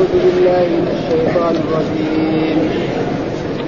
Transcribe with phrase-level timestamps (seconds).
[0.00, 2.58] أعوذ بالله من الشيطان الرجيم.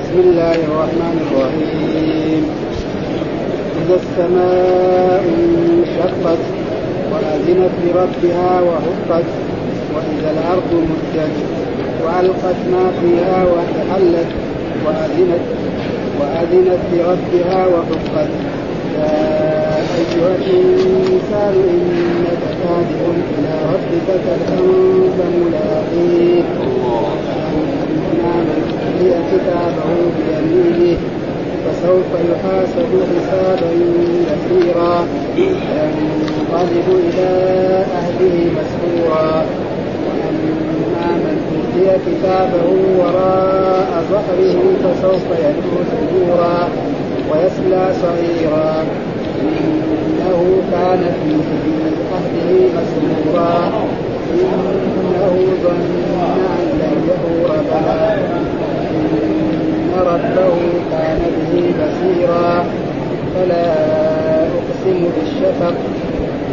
[0.01, 2.43] بسم الله الرحمن الرحيم.
[3.81, 6.43] إذا السماء انشقت
[7.13, 9.29] وأذنت لربها وحقت
[9.95, 11.37] وإذا الأرض مدت
[12.05, 14.31] وألقت ما فيها وتحلت
[14.85, 15.47] وأذنت
[16.19, 18.31] وأذنت لربها وحقت.
[18.99, 23.01] يا أيها الإنسان إنك كادح
[23.39, 24.63] إلى ربك كدحا
[25.19, 26.43] فملاقيه
[28.13, 30.99] أما من أوتي كتابه بيمينه
[31.65, 33.71] فسوف يحاسب حسابا
[34.31, 37.31] يسيرا وينقلب إلى
[37.99, 39.45] أهله مسرورا
[40.07, 42.67] وأما من أوتي كتابه
[42.99, 46.69] وراء ظهره فسوف يدعو ثبورا
[47.31, 48.85] ويصلى سعيرا
[50.23, 51.35] إنه كان في
[52.15, 53.73] أهله مسرورا
[54.35, 55.93] إنه ظن
[56.59, 58.19] أن لن يحور بلى.
[58.95, 60.57] إن ربه
[60.91, 62.65] كان به بصيرا.
[63.35, 63.67] فلا
[64.43, 65.75] أقسم بالشفق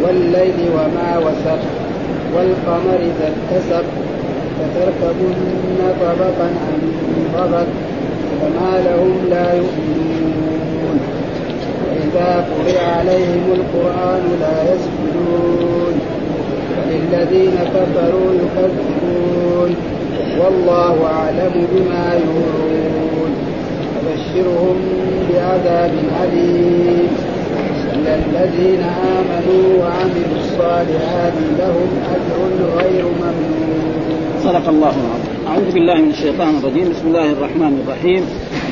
[0.03, 1.59] والليل وما وسق
[2.36, 3.83] والقمر إذا اتسق
[4.59, 6.80] فتركبن طبقا عن
[7.38, 7.67] طبق.
[8.41, 10.58] فما لهم لا يؤمنون.
[12.13, 15.93] وإذا قرئ عليهم القرآن لا يسجدون.
[16.77, 19.75] وللذين كفروا يكذبون.
[20.39, 23.31] والله أعلم بما يورون
[23.95, 24.75] فبشرهم
[25.30, 25.91] بعذاب
[26.23, 27.07] أليم.
[27.93, 32.39] إلا الذين آمنوا وعملوا الصالحات لهم أجر
[32.77, 33.99] غير ممنون.
[34.43, 35.47] صدق الله العظيم.
[35.47, 36.89] أعوذ بالله من الشيطان الرجيم.
[36.89, 38.25] بسم الله الرحمن الرحيم.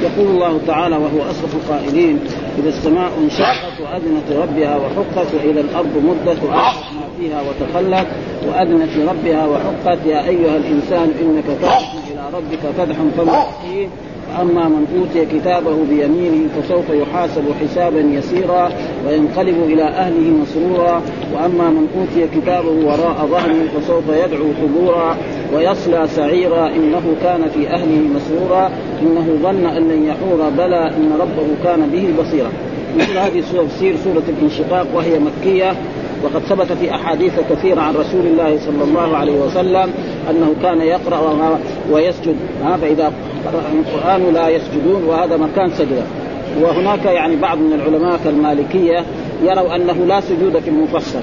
[0.03, 2.19] يقول الله تعالى وهو أصدق القائلين.
[2.57, 8.07] إذا السماء انشقت وأذنت لربها وحقت وإذا الأرض مدت وألقت ما فيها وتخلت
[8.47, 9.97] وأذنت لربها وحقت.
[10.05, 13.87] يا أيها الإنسان إنك كادح إلى ربك كدحا فملاقيه
[14.27, 18.71] فأما من أوتي كتابه بيمينه فسوف يحاسب حسابا يسيرا
[19.07, 21.01] وينقلب إلى أهله مسرورا.
[21.33, 25.17] وأما من أوتي كتابه وراء ظهره فسوف يدعو ثبورا.
[25.53, 28.71] ويصلى سعيرا إنه كان في أهله مسرورا
[29.01, 32.49] إنه ظن أن لن يحور بلى إن ربه كان به بصيرا.
[32.97, 35.75] مثل هذه السورة تفسير سورة الانشقاق وهي مكية
[36.23, 39.91] وقد ثبت في أحاديث كثيرة عن رسول الله صلى الله عليه وسلم
[40.29, 41.59] أنه كان يقرأ
[41.91, 42.35] ويسجد.
[42.81, 43.13] فإذا
[43.45, 46.03] قرأ القرآن لا يسجدون وهذا مكان سجدة.
[46.61, 49.05] وهناك يعني بعض من العلماء كالمالكية
[49.43, 51.19] يروا أنه لا سجود في المفصل.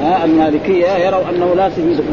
[0.00, 2.04] ها المالكية يروا أنه لا سجود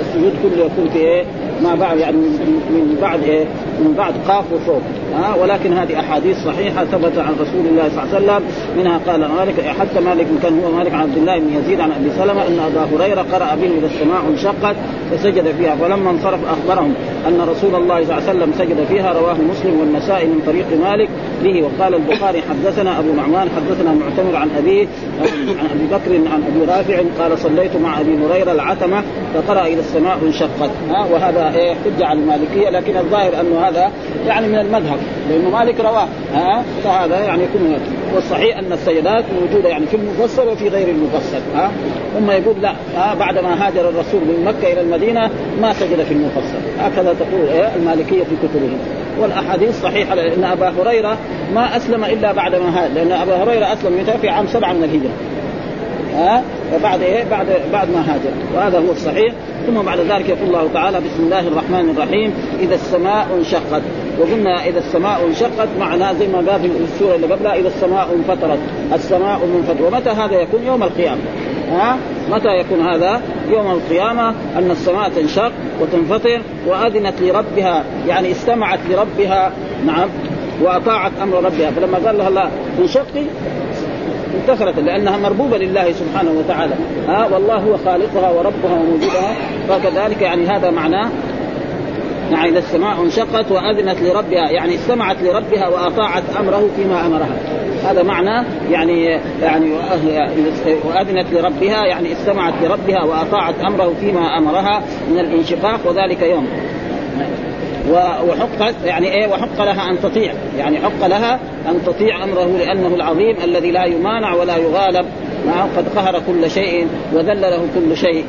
[0.00, 1.24] السجود كله يكون في إيه؟
[1.62, 3.44] ما بعد يعني من بعد إيه؟
[3.80, 4.82] من بعد قاف وفوق.
[5.14, 8.42] ها ولكن هذه أحاديث صحيحة ثبت عن رسول الله صلى الله عليه وسلم
[8.76, 12.10] منها قال مالك حتى مالك كان هو مالك عن عبد الله بن يزيد عن أبي
[12.18, 14.76] سلمة أن أبا هريرة قرأ به إذا السماء انشقت
[15.10, 16.94] فسجد فيها فلما انصرف أخبرهم
[17.28, 21.08] أن رسول الله صلى الله عليه وسلم سجد فيها رواه مسلم والنسائي من طريق مالك
[21.44, 24.86] به وقال البخاري حدثنا أبو نعمان حدثنا معتمر عن أبيه
[25.48, 29.02] عن أبي بكر عن أبي رافع قال صليت مع أبي هريرة العتمة
[29.34, 30.70] فقرأ إذا السماء انشقت.
[30.90, 33.90] ها وهذا إيه حجة على المالكية لكن الظاهر انه هذا
[34.26, 34.98] يعني من المذهب.
[35.30, 36.08] لأنه مالك رواه.
[36.34, 37.76] ها؟ فهذا يعني يكون
[38.14, 41.70] والصحيح أن السيدات موجودة يعني في المفسر وفي غير المفسر ها؟
[42.14, 45.30] ثم يقول لا ها؟ بعد ما هاجر الرسول من مكة إلى المدينة
[45.60, 46.58] ما سجد في المفسر.
[46.78, 48.78] هكذا تقول إيه؟ المالكية في كتبهم.
[49.20, 51.16] والأحاديث صحيحة لأن أبا هريرة
[51.54, 55.31] ما أسلم إلا بعد ما هاجر لأن أبا هريرة أسلم في عام سبعة من الهجرة.
[56.14, 56.42] ها؟
[56.74, 58.30] وبعد إيه؟ بعد بعد ما هاجر.
[58.54, 59.34] وهذا هو الصحيح.
[59.66, 62.34] ثم بعد ذلك يقول الله تعالى بسم الله الرحمن الرحيم.
[62.60, 63.82] إذا السماء انشقت.
[64.20, 68.58] وقلنا إذا السماء انشقت معنى زي ما قال في السورة اللي قبلها إذا السماء انفطرت.
[68.94, 71.20] السماء منفطر ومتى هذا يكون؟ يوم القيامة.
[71.70, 71.96] ها؟
[72.30, 73.20] متى يكون هذا؟
[73.50, 74.28] يوم القيامة.
[74.58, 77.84] أن السماء تنشق وتنفطر وأذنت لربها.
[78.08, 79.52] يعني استمعت لربها.
[79.86, 80.08] نعم.
[80.62, 81.70] وأطاعت أمر ربها.
[81.70, 82.50] فلما قال لها الله
[82.82, 83.24] انشقي
[84.40, 86.74] انتصرت لأنها مربوبة لله سبحانه وتعالى.
[87.08, 89.34] ها والله هو خالقها وربها وموجودها.
[89.68, 91.10] فكذلك يعني هذا معناه
[92.32, 97.36] يعني إذا السماء انشقت وأذنت لربها يعني استمعت لربها وأطاعت أمره فيما أمرها.
[97.84, 99.04] هذا معنى يعني
[99.42, 99.72] يعني
[100.84, 106.46] وأذنت لربها يعني استمعت لربها وأطاعت أمره فيما أمرها من الانشقاق وذلك يوم.
[108.28, 110.32] وحق يعني إيه وحق لها أن تطيع.
[110.58, 115.06] يعني حق لها أن تطيع أمره لأنه العظيم الذي لا يمانع ولا يغالب.
[115.76, 118.24] قد قهر كل شيء وذل له كل شيء.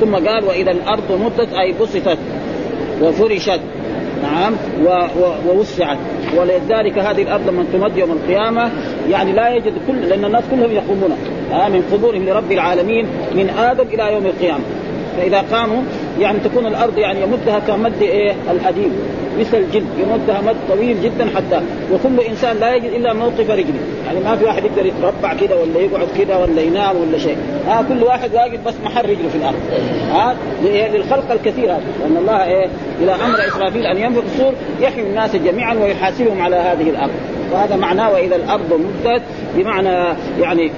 [0.00, 2.18] ثم قال وإذا الأرض مدت أي بسطت
[3.02, 3.60] وفرشت.
[4.22, 4.52] نعم
[5.46, 5.98] ووسعت.
[6.36, 8.70] ولذلك هذه الأرض لما تمد يوم القيامة
[9.10, 11.16] يعني لا يجد كل لأن الناس كلهم يقومون.
[11.52, 14.64] من قبورهم لرب العالمين من آدم إلى يوم القيامة.
[15.16, 15.82] فإذا قاموا
[16.22, 18.92] يعني تكون الأرض يعني يمدها كمد إيه؟ الحديد
[19.40, 21.60] مثل الجلد يمدها مد طويل جدا حتى.
[21.92, 23.80] وكل إنسان لا يجد إلا موقف رجله.
[24.06, 27.36] يعني ما في واحد يقدر يتربع كده ولا يقعد كده ولا ينام ولا شيء.
[27.66, 29.60] ها كل واحد واجد بس محل رجله في الأرض.
[30.10, 31.82] ها للخلق الكثير هذا.
[32.00, 32.66] لأن الله إيه؟
[33.02, 37.12] إلى أمر إسرافيل أن ينفق الصور يحيي الناس جميعا ويحاسبهم على هذه الأرض.
[37.52, 39.22] وهذا معناه وإذا الأرض مدت
[39.56, 40.70] بمعنى يعني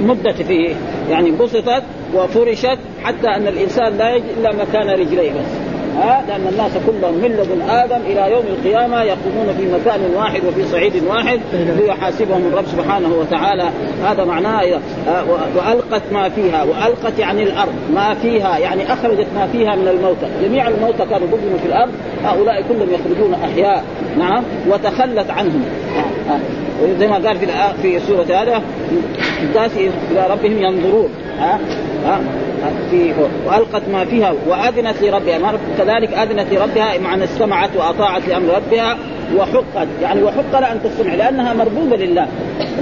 [0.00, 0.74] مدت فيه
[1.10, 1.82] يعني بسطت
[2.14, 5.68] وفرشت حتى أن الإنسان لا يجد إلا مكان رجليه بس.
[5.96, 10.64] ها؟ لأن الناس كلهم من لدن آدم إلى يوم القيامة يقومون في مكان واحد وفي
[10.64, 13.68] صعيد واحد ليحاسبهم الرب سبحانه وتعالى.
[14.04, 14.80] هذا معناه
[15.56, 20.26] وألقت ما فيها وألقت يعني الأرض ما فيها يعني أخرجت ما فيها من الموتى.
[20.42, 21.92] جميع الموتى كانوا دفنوا في الأرض
[22.24, 23.84] هؤلاء كلهم يخرجون أحياء.
[24.18, 25.64] نعم؟ وتخلت عنهم.
[26.98, 27.46] زي ما قال في
[27.82, 28.62] في سورة هذا
[29.42, 31.08] الناس إلى ربهم ينظرون.
[31.38, 31.58] ها؟
[32.04, 32.20] ها؟
[32.90, 33.12] في
[33.46, 35.52] وألقت ما فيها وأذنت لربها.
[35.78, 38.98] كذلك أذنت لربها معنى استمعت وأطاعت لأمر ربها
[39.36, 39.88] وحقت.
[40.02, 42.26] يعني وحق لها أن تستمع لأنها مربوبه لله.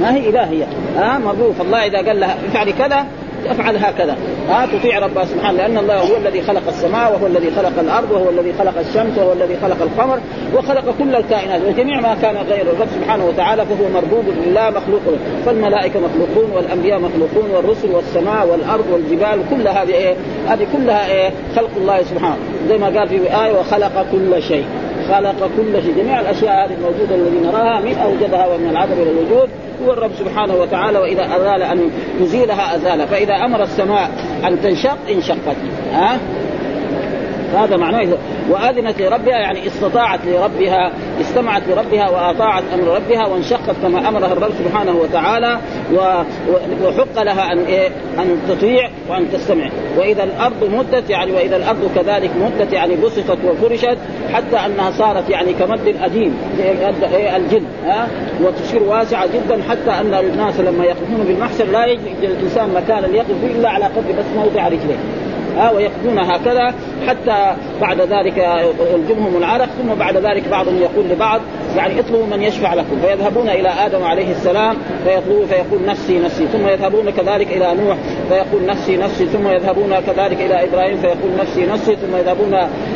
[0.00, 0.66] ما هي إلهية.
[0.96, 3.06] ها؟ مربوبه فالله إذا قال لها افعلي كذا
[3.50, 4.16] افعل هكذا.
[4.48, 8.30] ها تطيع ربها سبحانه لأن الله هو الذي خلق السماء وهو الذي خلق الأرض وهو
[8.30, 10.20] الذي خلق الشمس وهو الذي خلق القمر
[10.54, 11.60] وخلق كل الكائنات.
[11.68, 15.02] وجميع ما كان غير الرب سبحانه وتعالى فهو مربوب لله مخلوق
[15.46, 20.14] فالملائكة مخلوقون والأنبياء مخلوقون والرسل والسماء والأرض والجبال كل هذه إيه؟
[20.48, 22.36] هذه كلها إيه؟ خلق الله سبحانه.
[22.68, 24.64] زي ما قال في آية وخلق كل شيء.
[25.14, 25.94] خلق كل شيء.
[25.96, 29.48] جميع الأشياء هذه الموجودة الذي نراها من أوجدها ومن العدم إلى الوجود
[29.86, 34.10] هو الرب سبحانه وتعالى وإذا أزال أن يزيلها ازال فإذا أمر السماء
[34.48, 35.56] أن تنشق انشقت.
[35.92, 36.18] ها؟
[37.56, 38.08] هذا معناه
[38.50, 44.96] وأذنت لربها يعني استطاعت لربها استمعت لربها وأطاعت أمر ربها وانشقت كما أمرها الرب سبحانه
[44.96, 45.58] وتعالى
[46.84, 47.88] وحق لها أن إيه؟
[48.18, 49.68] أن تطيع وأن تستمع.
[49.98, 53.98] وإذا الأرض مدت يعني وإذا الأرض كذلك مدت يعني بسطت وفرشت
[54.32, 58.08] حتى أنها صارت يعني كمد الأديم إيه؟ الجلد ها؟
[58.42, 63.68] وتصير واسعة جدا حتى أن الناس لما يقفون بالمحشر لا يجد الإنسان مكانا يقف إلا
[63.68, 65.25] على قدر بس موضع رجليه.
[65.56, 66.74] ها ويقضون هكذا
[67.06, 68.38] حتى بعد ذلك
[68.94, 71.40] يلجمهم العرق ثم بعد ذلك بعضهم يقول لبعض
[71.76, 73.00] يعني اطلبوا من يشفع لكم.
[73.00, 76.46] فيذهبون إلى آدم عليه السلام فيطلبوا فيقول نفسي نفسي.
[76.46, 77.96] ثم يذهبون كذلك إلى نوح
[78.28, 79.26] فيقول نفسي نفسي.
[79.26, 81.96] ثم يذهبون كذلك إلى إبراهيم فيقول نفسي نفسي.
[81.96, 82.54] ثم يذهبون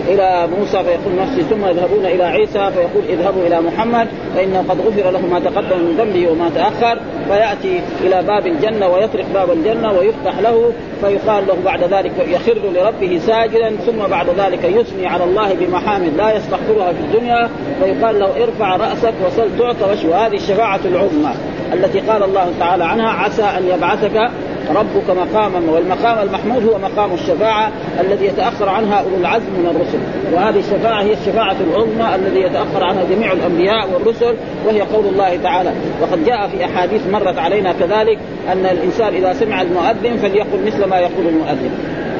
[0.08, 1.42] إلى موسى فيقول نفسي.
[1.42, 4.08] ثم يذهبون إلى عيسى فيقول اذهبوا إلى محمد.
[4.36, 6.98] فإنه قد غفر له ما تقدم من ذنبه وما تأخر.
[7.28, 13.20] فيأتي إلى باب الجنة ويطرق باب الجنة ويفتح له فيقال له بعد ذلك يخر لربه
[13.26, 17.49] ساجدا ثم بعد ذلك يثني على الله بمحامد لا يستحقرها في الدنيا
[17.82, 21.35] فيقال له ارفع رأسك وصل تعطى واشوى هذه الشفاعة العظمى
[21.73, 24.31] التي قال الله تعالى عنها عسى أن يبعثك
[24.70, 29.99] ربك مقاما والمقام المحمود هو مقام الشفاعة الذي يتأخر عنها أولو العزم من الرسل.
[30.35, 34.35] وهذه الشفاعة هي الشفاعة العظمى الذي يتأخر عنها جميع الأنبياء والرسل
[34.67, 38.19] وهي قول الله تعالى وقد جاء في أحاديث مرت علينا كذلك
[38.52, 41.70] أن الإنسان إذا سمع المؤذن فليقل مثل ما يقول المؤذن.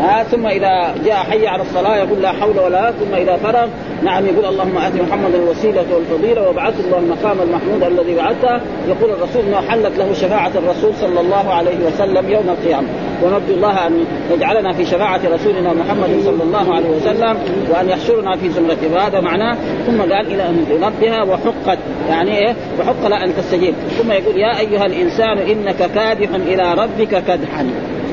[0.01, 3.69] ها ثم إذا جاء حي على الصلاة يقول لا حول ولا ثم اذا فرغ
[4.03, 8.61] نعم يقول اللهم آت محمدا الوسيلة والفضيلة وابعثه الله المقام المحمود الذي وعدته.
[8.89, 12.89] يقول الرسول انه حلت له شفاعة الرسول صلى الله عليه وسلم يوم القيامة.
[13.23, 17.37] ونرجو الله أن يجعلنا في شفاعة رسولنا محمد صلى الله عليه وسلم
[17.71, 19.57] وأن يحشرنا في زمرته وهذا معناه.
[19.87, 23.75] ثم قال إلى أن ربها وحقت يعني إيه؟ وحق لها أن تستجيب.
[23.99, 27.67] ثم يقول يا أيها الإنسان إنك كادح إلى ربك كدحا.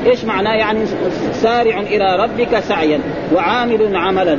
[0.06, 0.80] إيش معناه؟ يعني
[1.32, 3.00] سارع إلى ربك سعيا
[3.34, 4.38] وعامل عملا.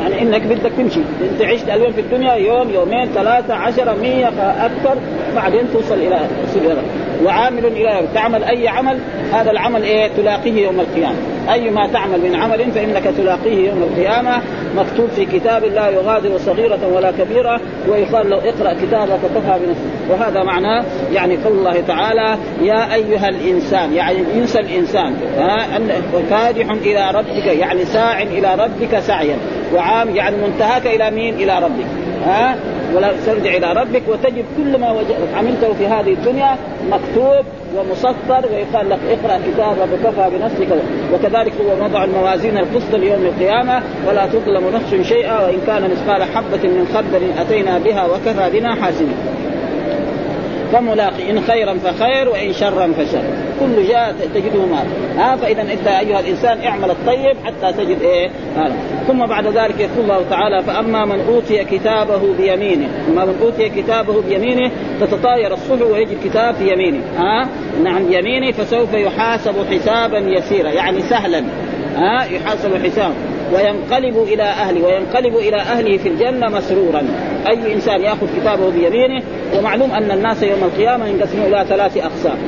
[0.00, 1.00] يعني إنك بدك تمشي.
[1.32, 4.28] أنت عشت اليوم في الدنيا يوم يومين ثلاثة عشرة مية
[4.66, 4.98] أكثر
[5.36, 6.20] بعدين توصل إلى
[6.54, 6.76] سبيل
[7.24, 8.98] وعامل إلى تعمل أي عمل
[9.32, 11.16] هذا العمل إيه؟ تلاقيه يوم القيامة.
[11.52, 14.42] أي ما تعمل من عمل فإنك تلاقيه يوم القيامة.
[14.76, 20.10] مكتوب في كتاب لا يغادر صغيرة ولا كبيرة ويقال له اقرأ كتابك كفى بنفسك.
[20.10, 25.14] وهذا معناه يعني قول الله تعالى يا أيها الإنسان يعني ينسى الإنسان.
[25.38, 25.80] ها؟
[26.30, 29.36] كادح إلى ربك يعني ساع إلى ربك سعيا.
[29.74, 32.09] وعام يعني منتهاك إلى مين؟ إلى ربك.
[32.26, 32.56] ها؟
[32.94, 34.86] ولا ترجع إلى ربك وتجد كل ما
[35.36, 36.56] عملته في هذه الدنيا
[36.90, 37.44] مكتوب
[37.76, 40.68] ومسطر ويقال لك اقرأ كتابك وكفى بنفسك
[41.12, 43.82] وكذلك هو وضع الموازين القسط ليوم القيامة.
[44.08, 49.16] ولا تظلم نفس شيئا وإن كان مثقال حبة من خردل أتينا بها وكفى بنا حاسبين.
[50.72, 53.49] فملاقي إن خيرا فخير وإن شرا فشر.
[53.60, 54.86] كل جاء تجده مال
[55.16, 58.74] ها فإذا أنت أيها الإنسان اعمل الطيب حتى تجد إيه؟ هذا
[59.06, 64.22] ثم بعد ذلك يقول الله تعالى فأما من أوتي كتابه بيمينه أما من أوتي كتابه
[64.22, 67.00] بيمينه تتطاير الصحف ويجد كتاب في يمينه.
[67.18, 67.48] ها؟
[67.84, 71.44] نعم بيمينه فسوف يحاسب حسابا يسيرا يعني سهلا.
[71.96, 73.12] ها؟ يحاسب حساب
[73.54, 77.02] وينقلب إلى أهله وينقلب إلى أهله في الجنة مسرورا.
[77.48, 79.22] أي إنسان يأخذ كتابه بيمينه
[79.58, 82.38] ومعلوم أن الناس يوم القيامة ينقسمون إلى ثلاث أقسام.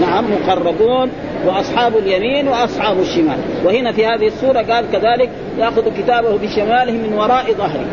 [0.00, 1.10] نعم مقربون
[1.46, 3.38] وأصحاب اليمين وأصحاب الشمال.
[3.64, 7.86] وهنا في هذه السوره قال كذلك يأخذ كتابه بشماله من وراء ظهره.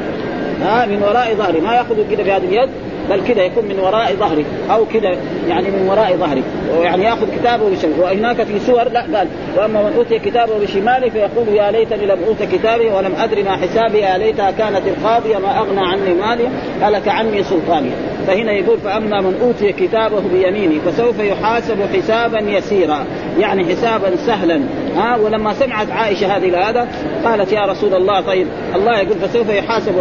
[0.62, 1.60] ها من وراء ظهره.
[1.60, 2.70] ما يأخذ كده بهذه اليد؟
[3.10, 6.44] بل كذا يكون من وراء ظهره أو كذا يعني من وراء ظهره
[6.78, 8.02] ويعني يأخذ كتابه بشماله.
[8.02, 12.44] وهناك في سور لا قال وأما من أوتي كتابه بشماله فيقول يا ليتني لم أوت
[12.54, 16.48] كتابي ولم ادر ما حسابي يا ليتها كانت القاضية ما أغنى عني مالي
[16.82, 17.90] هلك عني سلطاني.
[18.28, 23.06] فهنا يقول فأما من أوتي كتابه بيمينه فسوف يحاسب حسابا يسيرا.
[23.40, 24.62] يعني حسابا سهلا.
[24.96, 26.88] ها ولما سمعت عائشة هذه هذا
[27.26, 28.48] قالت يا رسول الله طيب.
[28.76, 29.96] الله يقول فسوف يحاسب.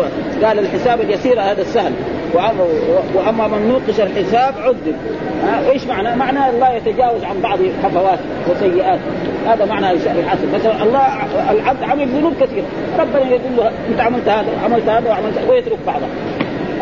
[0.45, 1.93] قال الحساب اليسير هذا السهل.
[2.35, 4.97] واما من نوقش الحساب عذب.
[5.71, 8.19] إيش معنى؟ معنى الله يتجاوز عن بعض خطوات
[8.51, 8.99] وسيئات.
[9.47, 11.07] هذا معنى الحسب مثلا الله
[11.51, 12.67] العبد عمل ذنوب كثيرة.
[12.99, 15.51] ربنا يقول له أنت عملت هذا وعملت هذا وعملت هذا.
[15.51, 16.09] ويترك بعضها.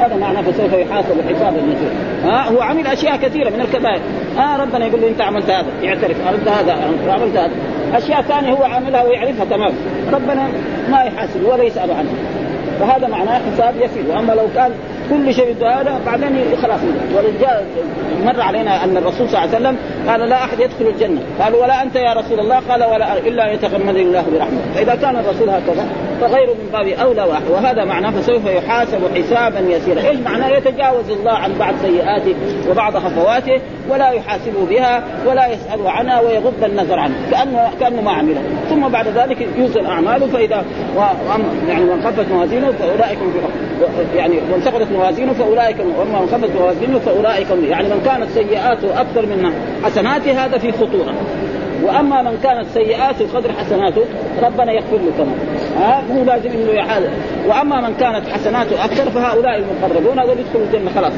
[0.01, 1.91] هذا معناه فسوف يحاسب حسابا يسير
[2.25, 4.01] ها هو عمل أشياء كثيرة من الكبائر.
[4.37, 6.73] ها ربنا يقول له أنت عملت هذا يعترف عملت هذا
[7.09, 7.53] عملت هذا.
[7.95, 9.73] أشياء ثانية هو عملها ويعرفها تمام.
[10.13, 10.49] ربنا
[10.91, 12.15] ما يحاسب ولا يسأل عنها.
[12.81, 14.05] فهذا معناه حساب يسير.
[14.09, 14.71] وأما لو كان
[15.11, 16.80] كل شيء هذا بعدين خلاص
[18.25, 19.76] مر علينا أن الرسول صلى الله عليه وسلم
[20.08, 21.20] قال لا أحد يدخل الجنة.
[21.40, 24.75] قالوا ولا أنت يا رسول الله؟ قال ولا إلا يتغمد الله برحمته.
[24.75, 25.88] فإذا كان الرسول هكذا
[26.20, 30.08] فغيره من باب أولى واحد وهذا معناه فسوف يحاسب حسابا يسيرا.
[30.08, 32.34] إيش معناه؟ يتجاوز الله عن بعض سيئاته
[32.70, 37.16] وبعض خفواته ولا يحاسبه بها ولا يسأل عنها ويغض النظر عنها.
[37.30, 38.42] كانه كأنه ما عملها
[38.85, 40.64] ثم بعد ذلك يوزن أعماله فإذا
[41.69, 43.19] يعني من خفت موازينه فأولئك
[44.17, 49.53] يعني سقطت موازينه فأولئك وأما من خفت موازينه فأولئك يعني من كانت سيئاته أكثر من
[49.85, 51.14] حسناته هذا في خطورة.
[51.83, 54.03] وأما من كانت سيئاته قدر حسناته
[54.43, 55.38] ربنا يغفر له كمان.
[55.81, 57.09] ها؟ مو لازم إنه يحال
[57.49, 61.12] وأما من كانت حسناته أكثر فهؤلاء المقربون هذول يدخلوا الجنة خلاص.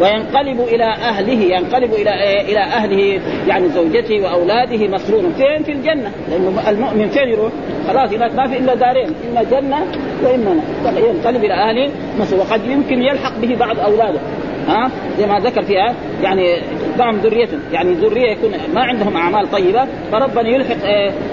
[0.00, 6.12] وينقلب إلى أهله ينقلب إلى إلى أهله يعني زوجته وأولاده مسرور فين؟ في الجنة.
[6.30, 7.52] لأنه المؤمن فين يروح؟
[7.88, 9.78] خلاص هناك ما في إلا دارين إما جنة
[10.24, 11.90] وإما ينقلب إلى اهله
[12.20, 12.40] مسرور.
[12.40, 14.20] وقد يمكن يلحق به بعض أولاده.
[14.68, 16.56] ها؟ زي ما ذكر فيها يعني
[16.98, 20.76] بعض ذرية يعني ذرية يكون ما عندهم أعمال طيبة فربنا يلحق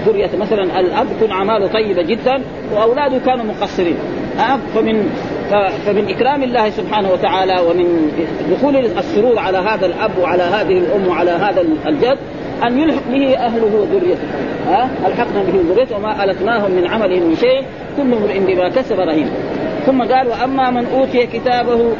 [0.07, 2.41] ذرية مثلا الأب يكون أعماله طيبة جدا
[2.73, 3.97] وأولاده كانوا مقصرين.
[4.37, 5.09] ها؟ فمن
[5.85, 8.11] فمن إكرام الله سبحانه وتعالى ومن
[8.51, 12.17] دخول السرور على هذا الأب وعلى هذه الأم وعلى هذا الجد
[12.67, 14.27] أن يلحق به أهله ذريته.
[14.67, 17.61] ها؟ ألحقنا به ذريته وما ألتناهم من عملهم من شيء.
[17.97, 19.29] كل امرئ بما كسب رهين.
[19.85, 21.93] ثم قال وأما من أوتي كتابه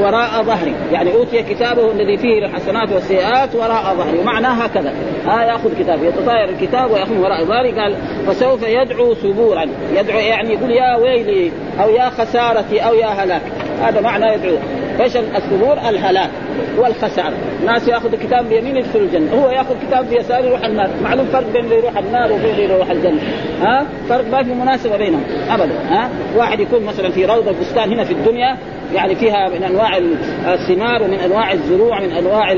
[0.00, 0.74] وراء ظهري.
[0.92, 4.18] يعني أوتي كتابه الذي فيه الحسنات والسيئات وراء ظهري.
[4.18, 4.92] ومعناه هكذا.
[5.26, 7.70] ها يأخذ كتاب يتطاير الكتاب ويأخذ وراء ظهري.
[7.80, 9.66] قال فسوف يدعو ثبورا.
[9.94, 11.52] يدعو يعني يقول يا ويلي
[11.82, 13.42] أو يا خسارتي أو يا هلاك.
[13.82, 14.56] هذا معنى يدعو.
[15.00, 16.30] إيش الثبور الهلاك
[16.78, 17.34] والخسارة
[17.66, 19.32] ناس ياخذ كتاب بيمين يدخل الجنة.
[19.32, 22.90] هو ياخذ كتاب بيسار يروح النار معلوم فرق بين اللي يروح النار وبين اللي يروح
[22.90, 23.20] الجنة.
[23.60, 25.22] ها؟ فرق ما في مناسبة بينهم.
[25.50, 25.74] أبدا.
[25.88, 28.56] ها؟ واحد يكون مثلا في روضة بستان هنا في الدنيا
[28.94, 29.98] يعني فيها من أنواع
[30.46, 32.52] الثمار ومن أنواع الزروع من أنواع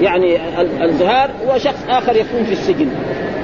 [0.00, 0.36] يعني
[0.84, 2.88] الزهار وشخص آخر يكون في السجن.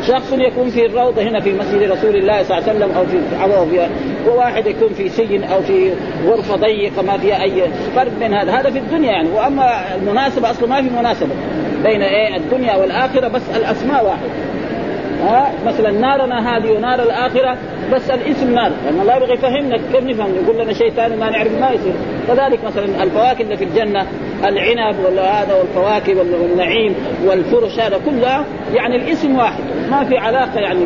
[0.08, 3.18] شخص يكون في الروضة هنا في مسجد رسول الله صلى الله عليه وسلم أو في
[3.44, 3.88] أو
[4.28, 5.90] وواحد يكون في سجن أو في
[6.26, 7.62] غرفة ضيقة ما فيها أي
[7.96, 8.52] فرق بين هذا.
[8.52, 9.28] هذا في الدنيا يعني.
[9.30, 11.34] وأما المناسبة أصلا ما في مناسبة
[11.84, 14.28] بين إيه؟ الدنيا والآخرة بس الأسماء واحد.
[15.22, 17.56] ها؟ مثلا نارنا هذه ونار الآخرة
[17.92, 18.72] بس الاسم نار.
[18.84, 21.94] لأن الله يبغى يفهمنا كيف نفهم؟ يقول لنا شيء ثاني ما نعرف ما يصير.
[22.28, 24.06] كذلك مثلا الفواكه اللي في الجنة
[24.44, 26.94] العنب ولا هذا والفواكه والنعيم
[27.26, 29.64] والفرش هذا كلها يعني الاسم واحد.
[29.90, 30.80] ما في علاقة يعني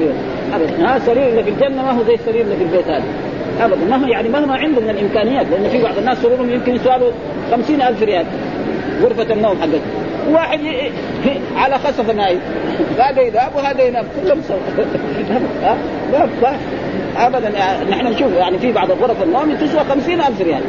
[0.54, 0.88] ابدا.
[0.88, 3.04] ها السرير اللي في الجنة ما هو زي السرير اللي في البيت هذا.
[3.60, 3.84] ابدا.
[3.90, 7.12] مهما يعني مهما عنده من الإمكانيات لأن في بعض الناس سرورهم يمكن يسوى
[7.50, 8.26] خمسين ألف ريال
[9.02, 9.80] غرفة النوم حقته.
[10.30, 10.60] واحد
[11.56, 12.40] على خسف نايم
[12.98, 14.56] هذا يذهب وهذا ينام كلهم سوا
[17.16, 17.52] ابدا.
[17.90, 20.62] نحن نشوف يعني في بعض غرف النوم تسوى خمسين ألف ريال.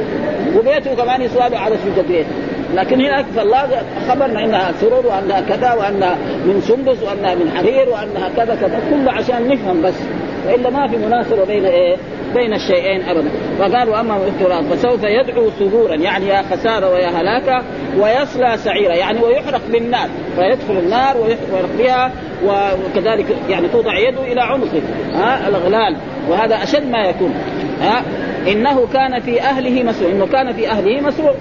[0.57, 2.29] وبيته كمان يسوى له عدد في جدريته
[2.75, 3.67] لكن هناك فالله
[4.09, 9.11] خبرنا إنها سرور وأنها كذا وأنها من سندس وأنها من حرير وأنها كذا كذا كله
[9.11, 9.95] عشان نفهم بس
[10.47, 11.95] وإلا ما في مناسبه بين إيه؟
[12.35, 13.29] بين الشيئين ابدا.
[13.59, 17.63] فقالوا أما افتراض فسوف يدعو ثبورا يعني يا خسارة ويا هلاكة
[17.97, 22.11] ويصلى سعيرا يعني ويحرق بالنار فيدخل النار ويحرق بها
[22.45, 24.81] وكذلك يعني توضع يده إلى عنقه.
[25.13, 25.95] ها الإغلال.
[26.29, 27.33] وهذا أشد ما يكون.
[27.81, 28.03] ها
[28.49, 31.33] إنه كان في أهله مسرور إنه كان في أهله مسرور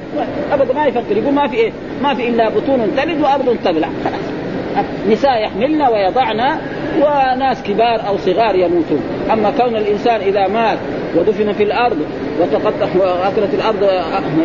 [0.52, 1.72] أبدا ما يفكر يقول ما في إيه؟
[2.02, 3.88] ما في إلا بطون تلد وارض تبلع.
[4.04, 4.38] خلاص
[5.08, 6.58] نساء يحملن ويضعن
[7.00, 9.02] وناس كبار أو صغار يموتون.
[9.32, 10.78] أما كون الإنسان إذا مات
[11.16, 11.96] ودفن في الأرض
[12.40, 13.82] وتقطع وأكلت الأرض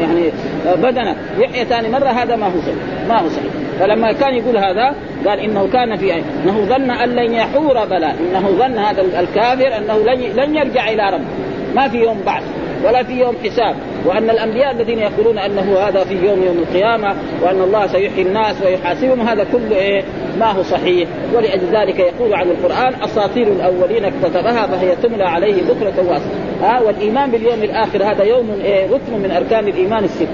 [0.02, 0.32] يعني
[0.76, 3.08] بدنه يحيى ثاني مرة هذا ما هو صحيح.
[3.10, 3.52] ما هو صحيح.
[3.80, 4.96] فلما كان يقول هذا
[5.28, 9.98] قال إنه كان في إنه ظن أن لن يحور بلى إنه ظن هذا الكافر أنه
[9.98, 11.53] لن لن يرجع إلى ربه.
[11.76, 12.44] ما في يوم بعث
[12.84, 13.76] ولا في يوم حساب
[14.06, 19.22] وأن الأنبياء الذين يقولون أنه هذا في يوم يوم القيامة وأن الله سيحيي الناس ويحاسبهم
[19.22, 20.04] هذا كله إيه؟
[20.40, 21.10] ما هو صحيح.
[21.34, 27.32] ولأجل ذلك يقول عن القرآن أساطير الأولين اكتتبها فهي تملى عليه بكرة وأصلا ها والإيمان
[27.32, 30.28] باليوم الآخر هذا يوم إيه؟ ركن من أركان الإيمان الستة.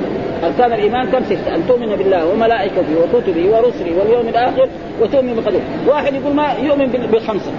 [0.43, 4.69] أركان الإيمان كم ستة؟ أن تؤمن بالله وملائكته وكتبه ورسله واليوم الآخر
[5.01, 5.61] وتؤمن بقدره.
[5.87, 7.51] واحد يقول ما يؤمن بالخمسة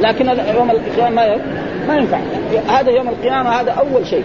[0.00, 0.68] لكن يوم
[1.14, 1.38] ما
[1.88, 2.18] ما ينفع.
[2.68, 4.24] هذا يوم القيامة هذا أول شيء.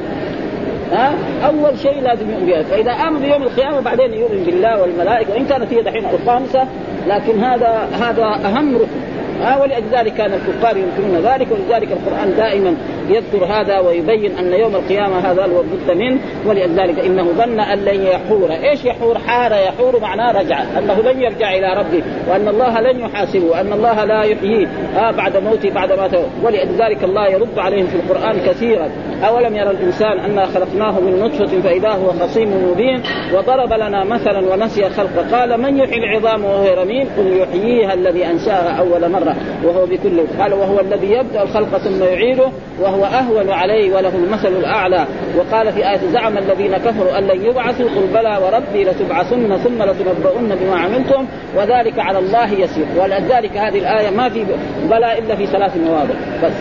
[0.91, 1.13] ها؟
[1.45, 5.31] أول شيء لازم يؤمن بها فإذا امن بيوم القيامة بعدين يؤمن بالله والملائكة.
[5.33, 6.67] وإن كانت هي دحين الخامسه
[7.07, 9.15] لكن هذا هذا أهم ركن.
[9.61, 12.75] ولذلك كان الكفار ينكرون ذلك ولذلك القرآن دائما
[13.09, 18.01] يذكر هذا ويبين أن يوم القيامة هذا هو البد منه ولذلك إنه ظن أن لن
[18.01, 22.99] يحور، إيش يحور؟ حار يحور معناه رجع، أنه لن يرجع إلى ربه، وأن الله لن
[22.99, 24.67] يحاسبه، وأن الله لا يحييه.
[24.97, 26.09] آه بعد موته بعد ما
[26.43, 28.89] ولذلك الله يرد عليهم في القرآن كثيرا،
[29.27, 33.01] أولم يرى الإنسان أنا خلقناه من نطفة فإذا هو خصيم مبين،
[33.33, 38.79] وضرب لنا مثلا ونسي خلقه، قال من يحيي العظام وهو رميم؟ قل يحييها الذي أنشاها
[38.79, 42.47] أول مرة وهو بكل قال وهو الذي يبدأ الخلق ثم يعيده
[42.81, 45.05] وهو أهون عليه وله المثل الأعلى.
[45.37, 50.55] وقال في آية زعم الذين كفروا أن لن يبعثوا قل بلى وربي لتبعثن ثم لتنبؤن
[50.55, 51.25] بما عملتم
[51.55, 52.85] وذلك على الله يسير.
[52.97, 54.45] ولذلك هذه الآية ما في
[54.89, 56.15] بلى إلا في ثلاث مواضع.
[56.43, 56.53] بس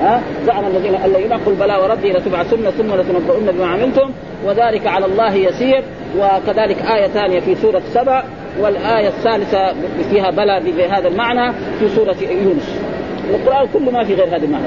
[0.00, 4.10] ها؟ زعم الذين أن لن قل بلى وربي لتبعثن ثم لتنبؤن بما عملتم
[4.46, 5.82] وذلك على الله يسير.
[6.18, 8.24] وكذلك آية ثانية في سورة سبع
[8.60, 9.74] والآية الثالثة
[10.10, 12.80] فيها بلى بهذا المعنى في سورة يونس.
[13.30, 14.64] القرآن كله ما في غير هذه المعنى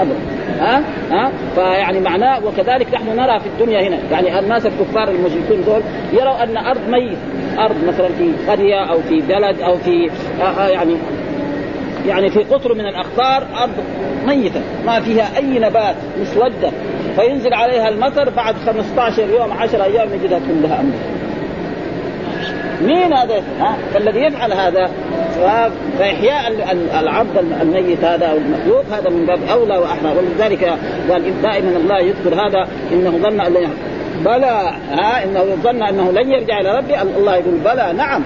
[0.00, 0.14] أبدا.
[0.62, 3.98] ها؟ ها؟ فيعني معناه وكذلك نحن نرى في الدنيا هنا.
[4.10, 5.82] يعني الناس الكفار المشركون دول
[6.12, 7.18] يروا أن أرض ميت.
[7.58, 10.10] أرض مثلا في قرية أو في بلد أو في
[10.42, 10.96] آه، يعني
[12.06, 13.72] يعني في قطر من الأقطار أرض
[14.26, 14.60] ميتة.
[14.86, 16.70] ما فيها أي نبات مسودة
[17.16, 20.92] فينزل عليها المطر بعد 15 يوم 10 أيام يجدها كلها أمر
[22.82, 24.90] مين هذا؟ ها؟ فالذي يفعل هذا؟
[25.98, 26.52] فإحياء
[27.00, 30.64] العبد الميت هذا أو المخلوق هذا من باب أولى وأحرى ولذلك
[31.10, 33.70] قال دائما الله يذكر هذا إنه ظن أن
[34.24, 37.02] بلى ها إنه ظن أنه لن يرجع إلى ربه.
[37.02, 38.22] الله يقول بلى نعم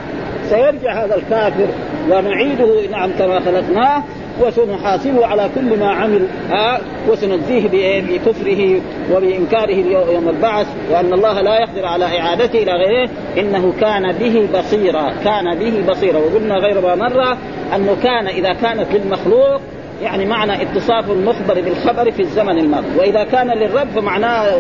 [0.51, 1.67] سيرجع هذا الكافر
[2.11, 4.03] ونعيده نعم كما خلقناه.
[4.41, 6.27] وسنحاسبه على كل ما عمل.
[6.51, 7.69] ها وسنجزيه
[8.01, 8.81] بكفره
[9.13, 9.77] وبإنكاره
[10.13, 13.09] يوم البعث وأن الله لا يقدر على إعادته إلى غيره.
[13.39, 16.19] إنه كان به بصيرا كان به بصيرا.
[16.19, 17.39] وقلنا غير ما مره
[17.77, 19.61] أنه كان إذا كانت للمخلوق
[20.03, 22.87] يعني معنى اتصاف المخبر بالخبر في الزمن الماضي.
[22.99, 24.59] وإذا كان للرب فمعناه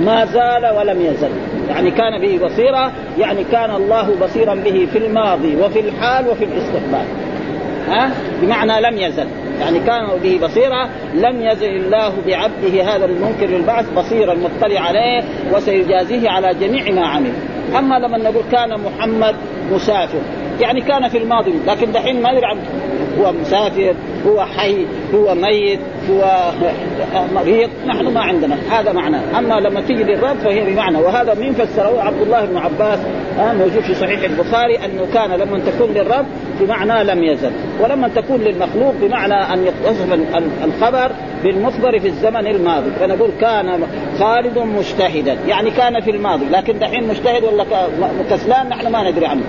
[0.00, 1.30] ما زال ولم يزل.
[1.68, 7.04] يعني كان به بصيرا يعني كان الله بصيرا به في الماضي وفي الحال وفي الاستقبال.
[7.88, 8.10] ها؟
[8.42, 9.26] بمعنى لم يزل.
[9.60, 16.30] يعني كان به بصيرا لم يزل الله بعبده هذا المنكر للبعث بصيرا مطلع عليه وسيجازيه
[16.30, 17.32] على جميع ما عمل.
[17.78, 19.34] أما لما نقول كان محمد
[19.72, 20.18] مسافر
[20.60, 22.56] يعني كان في الماضي لكن دحين ما يدري
[23.18, 23.94] هو مسافر
[24.26, 26.50] هو حي هو ميت هو
[27.34, 28.58] مريض نحن ما عندنا.
[28.70, 30.98] هذا معناه أما لما تيجي للرب فهي بمعنى.
[30.98, 32.98] وهذا مين فسره عبد الله بن عباس
[33.38, 36.26] موجود في صحيح البخاري أنه كان لما تكون للرب
[36.64, 37.50] بمعنى لم يزل.
[37.80, 40.18] ولما تكون للمخلوق بمعنى أن يتصف
[40.64, 41.10] الخبر
[41.44, 42.90] بالمخبر في الزمن الماضي.
[43.00, 43.86] فنقول كان
[44.18, 45.36] خالد مجتهدا.
[45.48, 46.44] يعني كان في الماضي.
[46.52, 47.64] لكن دحين مجتهد ولا
[48.30, 49.42] كسلان نحن ما ندري عنه.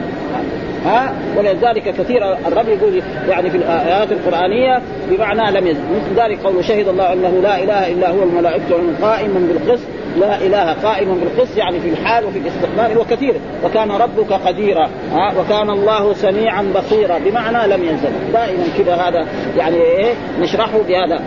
[0.86, 5.82] ها؟ ولذلك كثير الرب يقول يعني في الآيات القرآنية بمعنى لم يزل.
[5.82, 8.63] مثل ذلك قول شهد الله أنه لا إله إلا هو الملائكة
[9.02, 9.86] قائما بالقسط.
[10.19, 13.34] لا إله قائما بالقسط يعني في الحال وفي الاستقبال وكثير
[13.65, 18.10] وكان ربك قديرا ها وكان الله سميعا بصيرا بمعنى لم ينزل.
[18.34, 21.23] دائما كذا هذا يعني إيه نشرحه بهذا.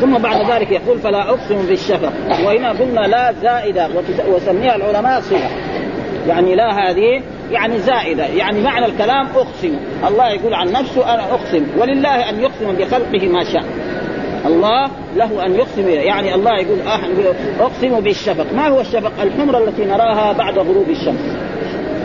[0.00, 2.12] ثم بعد ذلك يقول فلا أقسم بالشفق.
[2.44, 3.88] وهنا قلنا لا زائدة
[4.28, 5.50] وسميها العلماء صفه
[6.28, 8.26] يعني لا هذه يعني زائدة.
[8.26, 9.76] يعني معنى الكلام أقسم.
[10.08, 11.66] الله يقول عن نفسه أنا أقسم.
[11.78, 13.64] ولله أن يقسم بخلقه ما شاء.
[14.46, 16.78] الله له أن يقسم يعني الله يقول
[17.60, 18.46] أقسم بالشفق.
[18.56, 21.36] ما هو الشفق؟ الحمرة التي نراها بعد غروب الشمس.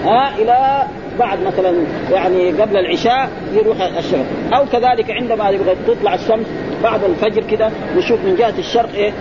[0.06, 0.84] ها إلى
[1.20, 1.74] بعد مثلا
[2.12, 4.26] يعني قبل العشاء يروح الشفق.
[4.54, 6.46] أو كذلك عندما يبغى تطلع الشمس
[6.84, 9.14] بعد الفجر كده نشوف من جهة الشرق إيه؟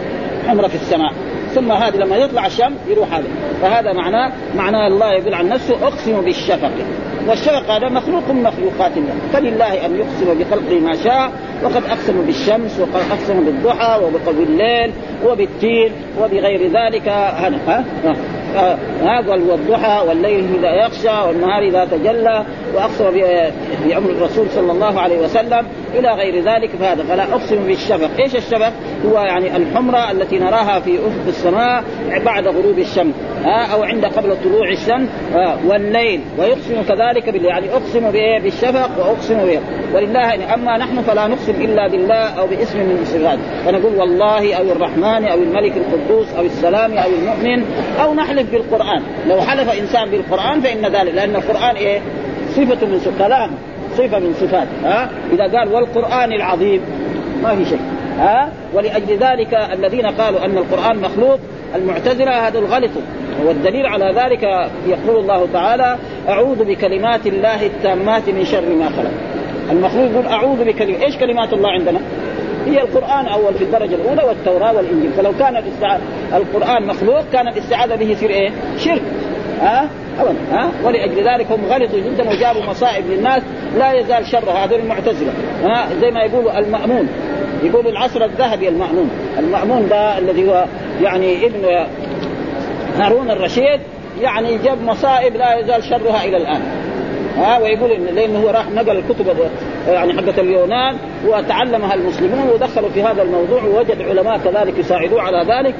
[0.49, 1.13] حمرة في السماء.
[1.55, 3.27] ثم هذه لما يطلع الشمس يروح هذا.
[3.63, 6.71] فهذا معناه معناه الله يقول عن نفسه أقسم بالشفق.
[7.29, 9.15] والشفق هذا مخلوق من مخلوقات الله.
[9.33, 11.33] فلله أن يقسم بخلقه ما شاء
[11.63, 14.93] وقد اقسم بالشمس وقد اقسم بالضحى وبالليل
[15.27, 17.09] وبالتين وبغير ذلك.
[17.09, 17.85] هذا
[19.01, 23.11] هذا والضحى والليل إذا يخشى والنهار إذا تجلى واقسم
[23.87, 28.73] بعمر الرسول صلى الله عليه وسلم إلى غير ذلك فهذا فلا أقسم بالشفق، إيش الشفق؟
[29.07, 31.85] هو يعني الحمرة التي نراها في افق السماء
[32.25, 33.15] بعد غروب الشمس
[33.45, 35.09] ها أو عند قبل طلوع الشمس
[35.67, 36.21] والليل.
[36.39, 39.61] ويقسم كذلك بالليل يعني أقسم بالشفق وأقسم به
[39.95, 45.25] ولله أما نحن فلا نقسم إلا بالله أو باسم من الصفات فنقول والله أو الرحمن
[45.25, 47.65] أو الملك القدوس أو السلام أو المؤمن
[48.03, 49.03] أو نحلف بالقرآن.
[49.29, 52.01] لو حلف إنسان بالقرآن فإن ذلك لأن القرآن إيه؟
[52.51, 53.51] صفة من كلام.
[53.97, 54.69] صفة من صفات.
[54.85, 56.81] ها؟ إذا قال والقرآن العظيم
[57.43, 57.81] ما في شيء.
[58.19, 61.39] ها؟ ولأجل ذلك الذين قالوا أن القرآن مخلوق
[61.75, 63.03] المعتزلة هذا غلطوا.
[63.45, 64.43] والدليل على ذلك
[64.87, 65.97] يقول الله تعالى
[66.29, 69.11] أعوذ بكلمات الله التامات من شر ما خلق.
[69.71, 72.01] المخلوق يقول أعوذ بكلمات إيش كلمات الله عندنا؟
[72.67, 75.13] هي القرآن أول في الدرجة الأولى والتوراة والإنجيل.
[75.13, 75.57] فلو كان
[76.35, 79.03] القرآن مخلوق كان الاستعاذة به يصير إيه؟ شرك.
[79.61, 79.89] ها؟
[80.21, 80.35] ابدا.
[80.53, 83.43] ها؟ ولأجل ذلك هم غلطوا جدا وجابوا مصائب للناس
[83.79, 85.33] لا يزال شر هذول المعتزلة.
[85.65, 87.09] ها؟ زي ما يقولوا المأمون.
[87.63, 89.11] يقولوا العصر الذهبي المأمون.
[89.39, 90.65] المأمون ده الذي هو
[91.03, 91.87] يعني ابن
[92.99, 93.81] هارون الرشيد
[94.21, 96.63] يعني جاب مصائب لا يزال شرها إلى الآن.
[97.37, 99.27] ها؟ ويقول إن لأنه هو راح نقل الكتب
[99.89, 105.75] يعني حقة اليونان وتعلمها المسلمون ودخلوا في هذا الموضوع ووجد علماء كذلك يساعدوه على ذلك.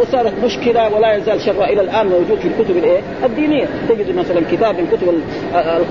[0.00, 4.74] وصارت مشكلة ولا يزال شرها إلى الآن موجود في الكتب الإيه؟ الدينية، تجد مثلا كتاب
[4.74, 5.14] من كتب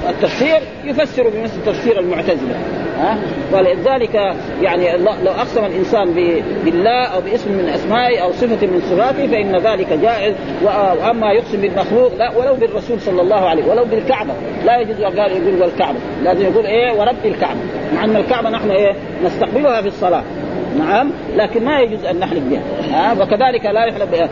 [0.10, 2.56] التفسير يفسر بمثل تفسير المعتزلة،
[2.99, 3.17] ها؟
[3.53, 4.15] ولذلك
[4.62, 6.13] يعني لو أقسم الإنسان
[6.65, 10.36] بالله أو باسم من أسمائه أو صفة من صفاته فإن ذلك جائز.
[10.63, 14.34] وأما يقسم بالمخلوق لا ولو بالرسول صلى الله عليه ولو بالكعبة.
[14.65, 15.97] لا يجوز قال يقول والكعبة.
[16.23, 17.60] لازم يقول إيه؟ ورب الكعبة.
[17.95, 20.23] مع أن الكعبة نحن إيه؟ نستقبلها في الصلاة.
[20.78, 22.62] نعم لكن ما يجوز أن نحلف بها.
[22.92, 24.30] ها وكذلك لا يحلف بها.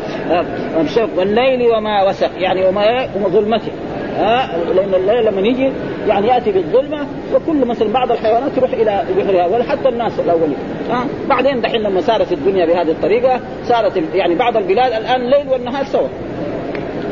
[1.17, 3.71] والليل وما وسق يعني وما ظلمته.
[4.17, 5.71] ها لأن الليل لما يجي
[6.07, 7.05] يعني يأتي بالظلمة
[7.35, 10.57] وكل مثلا بعض الحيوانات تروح إلى بحرها وحتى الناس الأولين.
[10.91, 15.85] ها بعدين دحين لما صارت الدنيا بهذه الطريقة صارت يعني بعض البلاد الآن الليل والنهار
[15.85, 16.07] سوا.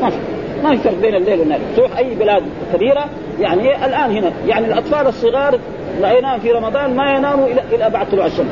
[0.01, 0.17] ما في
[0.63, 1.61] ما في فرق بين الليل والنهار.
[1.75, 2.43] تروح أي بلاد
[2.73, 3.05] كبيرة
[3.39, 5.59] يعني الآن هنا يعني الأطفال الصغار
[6.01, 8.51] لا ينام في رمضان ما يناموا إلى إلى بعد طلوع الشمس.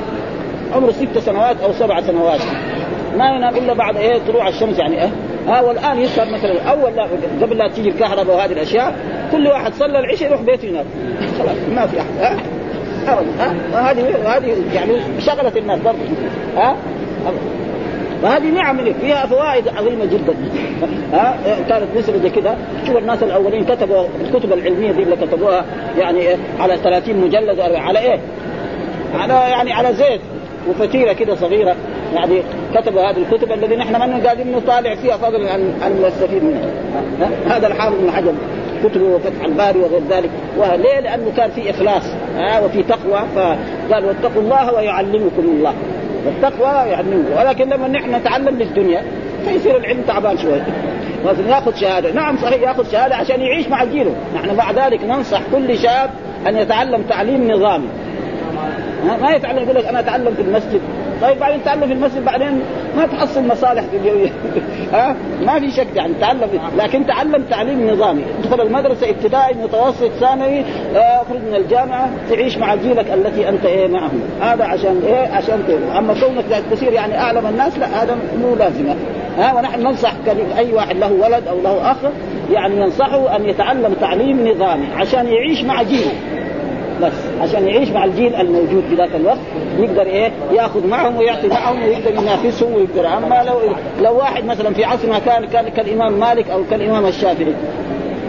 [0.75, 2.39] عمره ست سنوات أو سبع سنوات.
[3.17, 5.09] ما ينام إلا بعد إيه؟ طلوع الشمس يعني إيه؟
[5.47, 7.07] ها والآن يسهر مثلا أول لا
[7.41, 8.95] قبل لا تيجي الكهرباء وهذه الأشياء
[9.31, 10.85] كل واحد صلى العشاء يروح بيته ينام.
[11.39, 12.37] خلاص ما في أحد ها؟
[13.73, 15.97] وهذه وهذه يعني شغلت الناس برضه
[16.57, 16.75] ها؟
[18.23, 20.33] وهذه نعم لك فيها فوائد عظيمة جدا.
[21.13, 21.37] ها؟
[21.69, 22.57] كانت زي كذا
[22.87, 25.65] شوف الناس الأولين كتبوا الكتب العلمية دي اللي كتبوها
[25.97, 26.27] يعني
[26.59, 28.19] على 30 مجلد على إيه؟
[29.15, 30.21] على يعني على زيت.
[30.69, 31.75] وفتيلة كده صغيرة
[32.13, 32.41] يعني
[32.75, 36.69] كتبوا هذه الكتب الذي نحن ما قاعدين نطالع فيها فضلا عن نستفيد منها.
[37.47, 38.33] هذا الحافظ بن حجر.
[38.83, 40.29] كتبه فتح الباري وغير ذلك.
[40.57, 42.03] وليه؟ لأنه كان في إخلاص
[42.63, 43.19] وفي تقوى.
[43.35, 45.73] فقال واتقوا الله ويعلمكم الله.
[46.25, 49.03] والتقوى يعلمكم ولكن لما نحن نتعلم للدنيا
[49.45, 50.65] فيصير العلم تعبان شوية
[51.47, 52.11] ياخذ شهادة.
[52.11, 56.09] نعم صحيح ياخذ شهادة عشان يعيش مع جيله نحن مع ذلك ننصح كل شاب
[56.47, 57.87] أن يتعلم تعليم نظامي.
[59.03, 60.81] ما يتعلم يقول لك أنا أتعلم في المسجد.
[61.21, 62.61] طيب بعدين تعلم في المسجد بعدين
[62.97, 63.83] ما تحصل مصالح
[64.93, 66.49] ها؟ ما في شك يعني تعلم.
[66.77, 68.23] لكن تعلم تعليم نظامي.
[68.39, 70.63] ادخل المدرسة ابتدائي متوسط ثانوي
[70.95, 74.21] اخرج من الجامعة تعيش مع جيلك التي أنت إيه معهم.
[74.41, 75.97] هذا عشان إيه عشان كده.
[75.97, 78.95] أما كونك تصير يعني أعلم الناس لا هذا مو لازمة.
[79.37, 80.13] ها؟ ونحن ننصح
[80.57, 81.97] أي واحد له ولد أو له أخ
[82.51, 86.11] يعني ننصحه أن يتعلم تعليم نظامي عشان يعيش مع جيله.
[87.01, 87.13] بس.
[87.41, 89.39] عشان يعيش مع الجيل الموجود في ذاك الوقت
[89.79, 93.59] يقدر إيه؟ يأخذ معهم ويعطي معهم ويقدر ينافسهم ويقدر اما لو
[94.01, 97.53] لو واحد مثلا في عصرنا كان كان كالإمام مالك أو كالإمام الشافعي.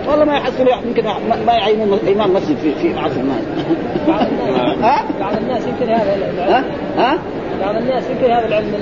[0.09, 1.05] والله ما يحصل يمكن
[1.47, 3.67] ما يعينون إمام مسجد في في عصر مالك
[4.83, 6.65] ها؟ بعض الناس يمكن هذا ها؟
[6.97, 7.19] ها؟
[7.61, 8.75] بعض الناس يمكن هذا العلم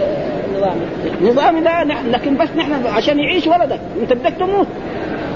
[0.50, 0.80] النظامي.
[1.22, 3.80] نظامي لا نحن لكن بس نحن عشان يعيش ولدك.
[4.02, 4.66] أنت بدك تموت.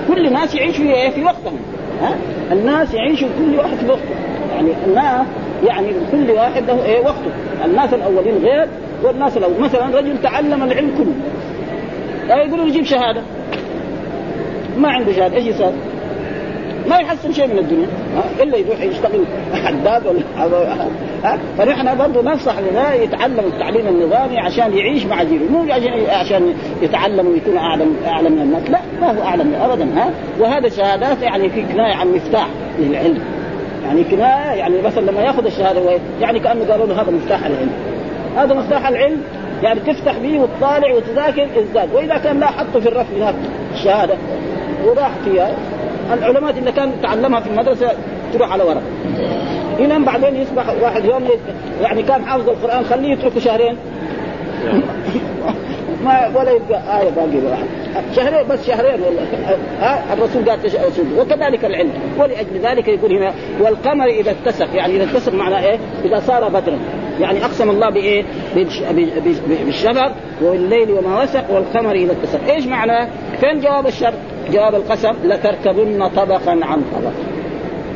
[0.08, 1.58] كل الناس يعيشوا في في وقتهم.
[2.02, 2.16] ها؟
[2.52, 4.14] الناس يعيشوا كل واحد في وقته.
[4.54, 5.26] يعني الناس
[5.66, 7.30] يعني كل واحد له إيه وقته.
[7.64, 8.68] الناس الأولين غير
[9.02, 11.14] والناس الأول مثلا رجل تعلم العلم كله.
[12.28, 13.22] لا يقولوا يجيب شهادة.
[14.78, 15.36] ما عنده شهادة.
[15.36, 15.72] إيش يصير؟
[16.88, 17.86] ما يحصل شيء من الدنيا؟
[18.42, 19.24] إلا يروح يشتغل
[19.64, 20.88] حداد ولا
[21.24, 25.44] ها؟ فنحن برضه ننصح لنا يتعلم التعليم النظامي عشان يعيش مع جيله.
[25.50, 28.70] مو عشان عشان يتعلم ويكون اعلم أعلم من الناس.
[28.70, 33.18] لا ما هو أعلم ابدا ها؟ وهذا شهادات يعني في كناية عن مفتاح للعلم.
[33.86, 35.80] يعني كنايه يعني مثلا لما يأخذ الشهادة
[36.20, 37.70] يعني كأنه قالوا له هذا مفتاح العلم.
[38.36, 39.22] هذا مفتاح العلم
[39.62, 41.94] يعني تفتح به وتطالع وتذاكر إزداد.
[41.94, 43.34] وإذا كان لا حطه في الرف هناك
[43.74, 44.14] الشهادة
[44.84, 45.50] وراح فيها
[46.12, 47.92] العلماء اللي كان تعلمها في المدرسة
[48.32, 48.82] تروح على ورق.
[49.78, 51.28] إلى بعدين يصبح واحد يوم
[51.82, 53.76] يعني كان حافظ القرآن خليه يتركه شهرين.
[56.04, 57.66] ما ولا يبقى آية باقي واحد
[58.16, 59.22] شهرين بس شهرين والله
[59.80, 65.04] ها الرسول قال تشهد وكذلك العلم ولأجل ذلك يقول هنا والقمر إذا اتسق يعني إذا
[65.04, 66.78] اتسق معنى إيه؟ إذا صار بدرا
[67.20, 68.24] يعني أقسم الله بإيه؟
[69.66, 70.12] بالشفق
[70.42, 73.08] والليل وما وسق والقمر إذا اتسق إيش معنى؟
[73.40, 74.14] فين جواب الشرط؟
[74.52, 77.33] جواب القسم لتركبن طبقا عن طبق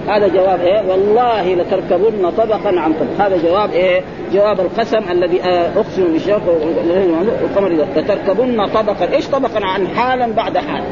[0.08, 3.26] هذا جواب إيه؟ والله لتركبن طبقا عن طبق.
[3.26, 5.40] هذا جواب إيه؟ جواب القسم الذي
[5.76, 9.12] أقسم بالشفق والقمر لتركبن طبقا.
[9.12, 10.82] إيش طبقا؟ عن حالا بعد حال.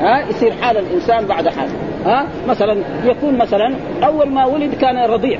[0.00, 1.68] ها؟ يصير حال الإنسان بعد حال.
[2.06, 5.38] ها؟ مثلا يكون مثلا أول ما ولد كان رضيع.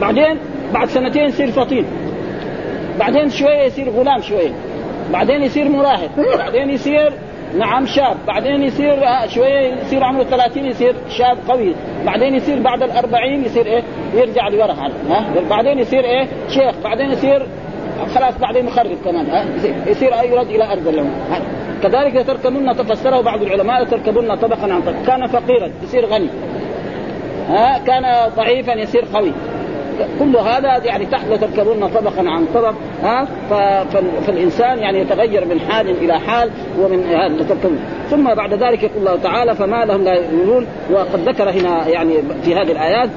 [0.00, 0.38] بعدين
[0.74, 1.84] بعد سنتين يصير فطين.
[2.98, 4.50] بعدين شوية يصير غلام شوية.
[5.12, 6.10] بعدين يصير مراهق.
[6.38, 7.12] بعدين يصير
[7.54, 8.16] نعم شاب.
[8.26, 11.74] بعدين يصير شوية يصير عمره 30 يصير شاب قوي.
[12.06, 13.82] بعدين يصير بعد الأربعين يصير إيه؟
[14.14, 16.74] يرجع لورا ها؟ بعدين يصير إيه؟ شيخ.
[16.84, 17.46] بعدين يصير
[18.14, 19.44] خلاص بعدين مخرب كمان ها؟
[19.86, 21.10] يصير يرد إلى أرض اليوم
[21.82, 25.06] كذلك تركبن تفسره بعض العلماء تركبن طبقا عن طبق.
[25.06, 26.28] كان فقيرا يصير غني
[27.48, 29.32] ها؟ كان ضعيفا يصير قوي.
[30.18, 33.28] كل هذا يعني تحت تركبون طبقا عن طبق ها؟
[34.26, 37.04] فالإنسان يعني يتغير من حال إلى حال ومن
[38.10, 40.66] ثم بعد ذلك يقول الله تعالى فما لهم لا يؤمنون.
[40.92, 43.08] وقد ذكر هنا يعني في هذه الآيات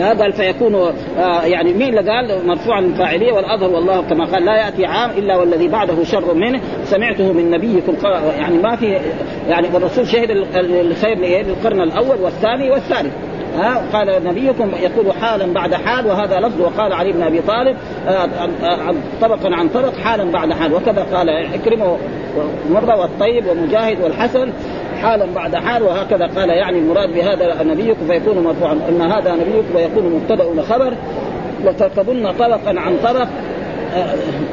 [0.00, 4.86] قال فيكون آه يعني مين اللي قال؟ مرفوعا الفاعليه والأظهر والله كما قال لا يأتي
[4.86, 6.60] عام إلا والذي بعده شر منه.
[6.84, 7.94] سمعته من نبيكم
[8.38, 9.00] يعني ما في
[9.48, 13.12] يعني والرسول شهد الخير للقرن الأول والثاني والثالث.
[13.56, 17.76] ها قال نبيكم يقول حالا بعد حال وهذا لفظ وقال علي بن أبي طالب
[19.20, 20.74] طبقا عن طبق حالا بعد حال.
[20.74, 21.96] وكذا قال عكرمه
[22.70, 24.52] ومرة والطيب ومجاهد والحسن
[25.02, 26.48] حالا بعد حال وهكذا قال.
[26.48, 28.78] يعني المراد بهذا نبيكم فيكون مرفوعا.
[28.88, 30.94] إن هذا نبيكم ويكون مبتدأ وخبر
[31.64, 33.26] لتركبن طبقا عن طبق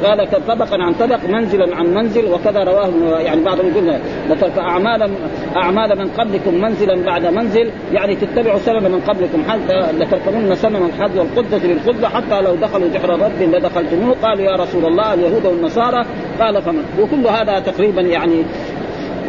[0.03, 3.99] قال طبقا عن طبق منزلا عن منزل وكذا رواه يعني بعضهم يقول
[4.29, 5.11] لترك اعمال
[5.55, 11.17] أعمال من قبلكم منزلا بعد منزل يعني تتبعوا سنن من قبلكم حتى لتركبن سنن الحد
[11.17, 14.15] والقدة للقدة حتى لو دخلوا جحر رب لدخلتموه.
[14.23, 16.05] قالوا يا رسول الله اليهود والنصارى
[16.39, 18.43] قال فمن؟ وكل هذا تقريبا يعني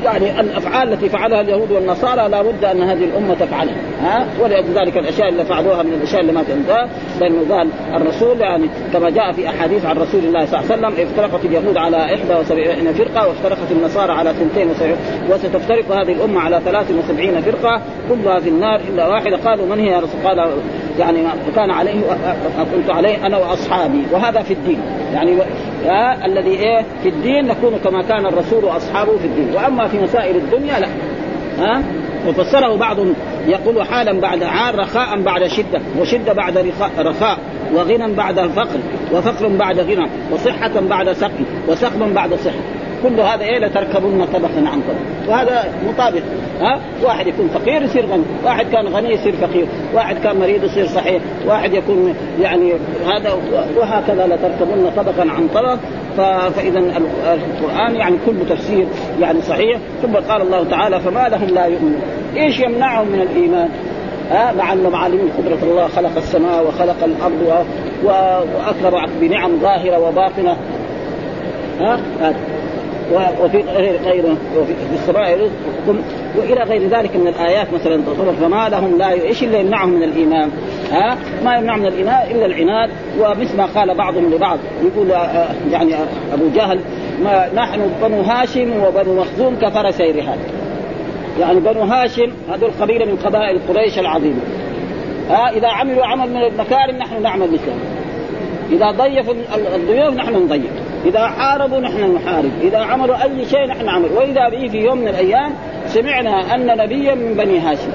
[0.04, 5.28] يعني الافعال التي فعلها اليهود والنصارى لا بد أن هذه الأمة تفعلها ها؟ ولذلك الأشياء
[5.28, 6.88] اللي فعلوها من الأشياء اللي ما تنتهى
[7.20, 11.06] لأنه قال الرسول يعني كما جاء في أحاديث عن رسول الله صلى الله عليه وسلم
[11.06, 14.96] افترقت اليهود على 71 فرقة وافترقت النصارى على 72
[15.30, 19.36] وستفترق هذه الأمة على 73 فرقة كلها في النار إلا واحدة.
[19.36, 20.50] قالوا من هي يا رسول قال
[20.98, 21.18] يعني
[21.56, 22.00] كان عليه
[22.74, 24.80] كنت عليه أنا وأصحابي وهذا في الدين.
[25.14, 25.36] يعني
[26.24, 29.54] الذي إيه في الدين نكون كما كان الرسول وأصحابه في الدين.
[29.54, 30.88] وأما في مسائل الدنيا لا.
[31.58, 31.82] ها؟
[32.28, 33.14] وفسره بعضهم
[33.46, 36.58] يقول حالا بعد عار رخاء بعد شدة وشدة بعد
[36.98, 37.38] رخاء,
[37.74, 38.78] وغنى بعد فقر
[39.12, 42.81] وفقر بعد غنى وصحة بعد سقم وسقم بعد صحة.
[43.02, 46.22] كل هذا إيه لتركبن طبقا عن طبق وهذا مطابق
[46.60, 50.86] ها؟ واحد يكون فقير يصير غني واحد كان غني يصير فقير واحد كان مريض يصير
[50.86, 52.72] صحيح واحد يكون يعني
[53.06, 53.32] هذا
[53.76, 55.78] وهكذا لتركبن طبقا عن طبق
[56.16, 58.86] فاذا القرآن يعني كله تفسير
[59.20, 59.78] يعني صحيح.
[60.02, 62.02] ثم قال الله تعالى فما لهم لا يؤمنون.
[62.36, 63.68] إيش يمنعهم من الإيمان؟
[64.30, 67.66] ها؟ مع انهم عالمين قدرة الله خلق السماء وخلق الأرض
[68.04, 70.56] واكرم بنعم ظاهرة وباطنة.
[71.80, 72.00] ها؟
[73.12, 73.62] وفي
[74.04, 76.02] غيره وفي السماء رزقكم
[76.36, 80.50] وإلى غير ذلك من الآيات مثلا تصور فما لهم لا إيش اللي يمنعهم من الإيمان؟
[80.92, 82.90] ها؟ ما يمنع من الإيمان إلا العناد.
[83.20, 85.10] ومثل ما قال بعضهم لبعض يقول
[85.70, 85.94] يعني
[86.32, 86.80] أبو جهل
[87.24, 90.38] ما نحن بنو هاشم وبنو مخزوم كفرسي رحال
[91.40, 94.40] يعني بنو هاشم هذول قبيلة من قبائل قريش العظيمة.
[95.30, 97.74] ها؟ إذا عملوا عمل من المكارم نحن نعمل مثله
[98.72, 99.34] إذا ضيفوا
[99.76, 100.81] الضيوف نحن نضيف.
[101.06, 104.12] إذا حاربوا نحن نحارب إذا عملوا أي شيء نحن نعمل.
[104.12, 105.52] وإذا به في يوم من الأيام
[105.86, 107.90] سمعنا أن نبيا من بني هاشم.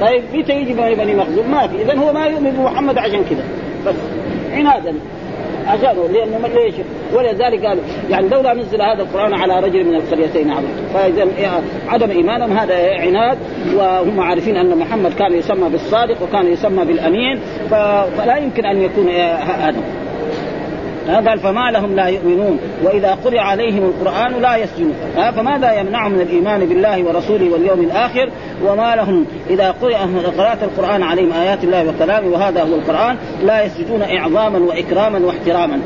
[0.00, 1.82] طيب متى يجي بني مخزوم؟ ما في.
[1.82, 3.44] اذا هو ما يؤمن بمحمد عشان كذا
[3.86, 3.94] بس
[4.52, 4.94] عنادا.
[5.66, 6.08] عشانه.
[6.12, 6.74] لأنه ما ليش؟
[7.14, 7.78] ولذلك قال
[8.10, 11.28] يعني لولا نزل هذا القرآن على رجل من القريتين عظيم فاذا
[11.88, 13.38] عدم إيمانهم هذا عناد.
[13.74, 17.40] وهم عارفين أن محمد كان يسمى بالصادق وكان يسمى بالأمين.
[18.18, 19.82] فلا يمكن أن يكون هذا.
[21.08, 22.58] قال فما لهم لا يؤمنون.
[22.82, 24.94] وإذا قرئ عليهم القرآن لا يسجدون.
[25.36, 28.30] فماذا يمنعهم من الإيمان بالله ورسوله واليوم الآخر؟
[28.64, 29.96] وما لهم إذا قرئ
[30.38, 35.80] قرأت القرآن عليهم آيات الله وكلامه وهذا هو القرآن لا يسجدون إعظاما وإكراما واحتراما.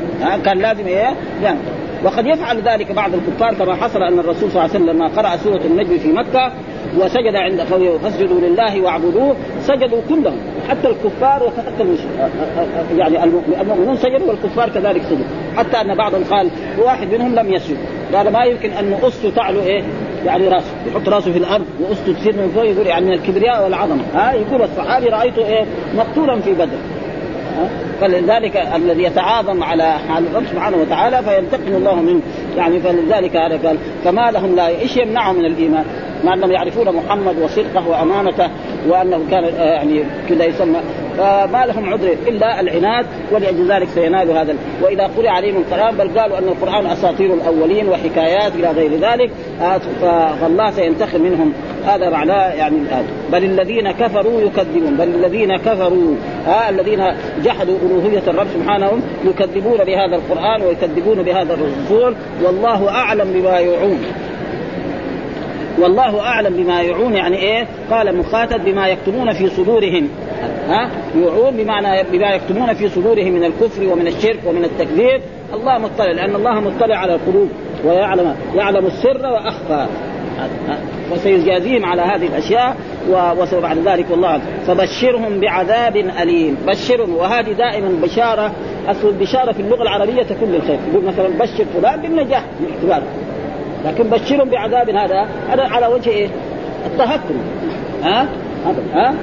[0.45, 1.57] كان لازم إيه؟ يعني
[2.03, 5.37] وقد يفعل ذلك بعض الكفار كما حصل أن الرسول صلى الله عليه وسلم لما قرأ
[5.37, 6.51] سورة النجم في مكة
[6.97, 9.35] وسجد عند قوله فاسجدوا لله واعبدوه.
[9.61, 10.37] سجدوا كلهم
[10.69, 11.97] حتى الكفار وحتى
[12.97, 13.23] يعني
[13.61, 15.25] المؤمنون سجدوا والكفار كذلك سجدوا.
[15.57, 17.77] حتى أن بعضهم قال واحد منهم لم يسجد.
[18.13, 19.83] قال ما يمكن أن استه تعلو إيه؟
[20.25, 24.03] يعني رأسه يحط رأسه في الأرض واسته تصير من فوق يقول يعني من الكبرياء والعظمة.
[24.13, 26.77] ها يقول الصحابي رأيته إيه؟ مقتولا في بدر.
[28.01, 32.21] فلذلك الذي يتعاظم على حال الرب سبحانه وتعالى فينتقم الله منه.
[32.57, 35.85] يعني فلذلك هذا قال فما لهم لا إيش يمنعهم من الإيمان؟
[36.23, 38.49] مع أنهم يعرفون محمد وصدقه وأمانته
[38.87, 40.79] وأنه كان يعني كذا يسمى.
[41.17, 46.37] فما لهم عذر إلا العناد ولأجل ذلك سينال هذا وإذا قرئ عليهم القرآن بل قالوا
[46.37, 49.31] أن القرآن أساطير الأولين وحكايات إلى غير ذلك
[50.41, 51.53] فالله سينتقم منهم.
[51.87, 52.77] هذا معناه يعني
[53.31, 54.97] بل الذين كفروا يكذبون.
[54.97, 57.03] بل الذين كفروا ها الذين
[57.43, 58.91] جحدوا ألوهية الرب سبحانه
[59.25, 62.15] يكذبون بهذا القرآن ويكذبون بهذا الرسول.
[62.43, 63.99] والله أعلم بما يوعون.
[65.79, 70.09] والله أعلم بما يعون يعني إيه؟ قال مخاطب بما يكتمون في صدورهم.
[70.69, 75.21] ها؟ يعون بمعنى بما يكتمون في صدورهم من الكفر ومن الشرك ومن التكذيب.
[75.53, 77.49] الله مطلع لأن الله مطلع على القلوب
[77.85, 79.87] ويعلم يعلم السر وأخفى.
[81.11, 82.75] وسيجازيهم على هذه الأشياء
[83.53, 86.57] وبعد ذلك والله فبشرهم بعذاب أليم.
[86.67, 88.51] بشرهم وهذه دائما بشارة
[88.87, 90.79] أصل البشارة في اللغة العربية تكون للخير.
[90.91, 93.07] يقول مثلا بشر فلان بالنجاح باعتبار
[93.85, 96.27] لكن بشرهم بعذاب هذا هذا على وجه إيه؟
[96.85, 97.35] التهكم.
[98.03, 98.27] ها؟
[98.93, 99.13] ها؟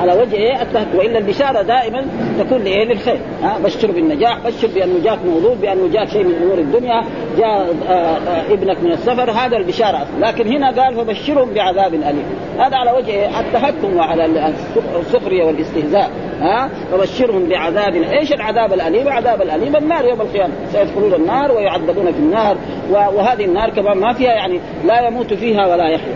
[0.00, 2.06] على وجه إيه التهكم والا البشارة دائما
[2.38, 3.20] تكون لإيه؟ للخير.
[3.42, 7.02] ها؟ بشر بالنجاح بشر بانه جاك موظوف بانه جاك شيء من أمور الدنيا.
[7.38, 9.96] جاء آآ آآ ابنك من السفر هذا البشارة.
[9.96, 12.24] أصلا لكن هنا قال فبشرهم بعذاب أليم.
[12.58, 14.52] هذا على وجه؟ التهكم وعلى
[15.00, 16.10] السخرية والاستهزاء.
[16.40, 20.52] ها؟ فبشرهم بعذاب إيش العذاب الأليم؟ العذاب الأليم النار يوم القيامة.
[20.72, 22.56] سيدخلون النار ويعذبون في النار.
[22.90, 26.14] وهذه النار كمان ما فيها يعني لا يموت فيها ولا يحيا.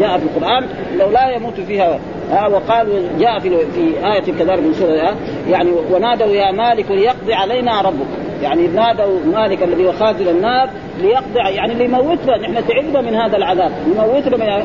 [0.00, 1.98] جاء في القرآن لو لا يموت فيها
[2.30, 5.16] ها وقال جاء في في آية كذلك من سورة
[5.50, 8.06] يعني ونادوا يا مالك ليقضي علينا ربك.
[8.42, 13.72] يعني نادوا مالك الذي هو خازن النار ليقضي يعني ليموتنا نحن تعبنا من هذا العذاب.
[13.86, 14.64] يموتنا من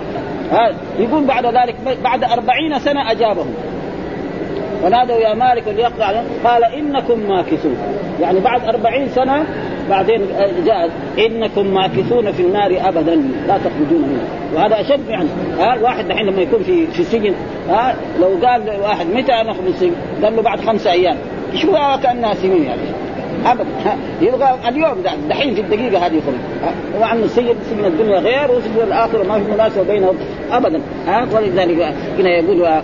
[0.51, 3.53] ها يقول بعد ذلك بعد أربعين سنة أجابهم.
[4.83, 6.23] ونادوا يا مالك ليقضي علينا.
[6.43, 7.77] قال إنكم ماكثون.
[8.21, 9.45] يعني بعد أربعين سنة
[9.89, 10.21] بعدين
[10.65, 10.89] جاء
[11.25, 13.15] إنكم ماكثون في النار ابدا
[13.47, 14.25] لا تخرجون منها.
[14.55, 15.29] وهذا أشد يعني.
[15.59, 17.33] ها الواحد الحين لما يكون في في السجن
[17.69, 21.17] ها لو قال واحد متى نخرج من السجن؟ قال له بعد خمسة أيام.
[21.55, 21.71] شو
[22.03, 22.81] كأنها سنين يعني؟
[23.45, 23.65] ابدا.
[24.21, 24.95] يبغى اليوم
[25.29, 26.35] دحين في الدقيقة هذه يخرج.
[27.01, 30.15] مع انه السجن سجن الدنيا غير وسجن الآخرة ما في مناسبة بينهم.
[30.51, 30.81] ابدا.
[31.07, 32.81] ها ولذلك هنا يقول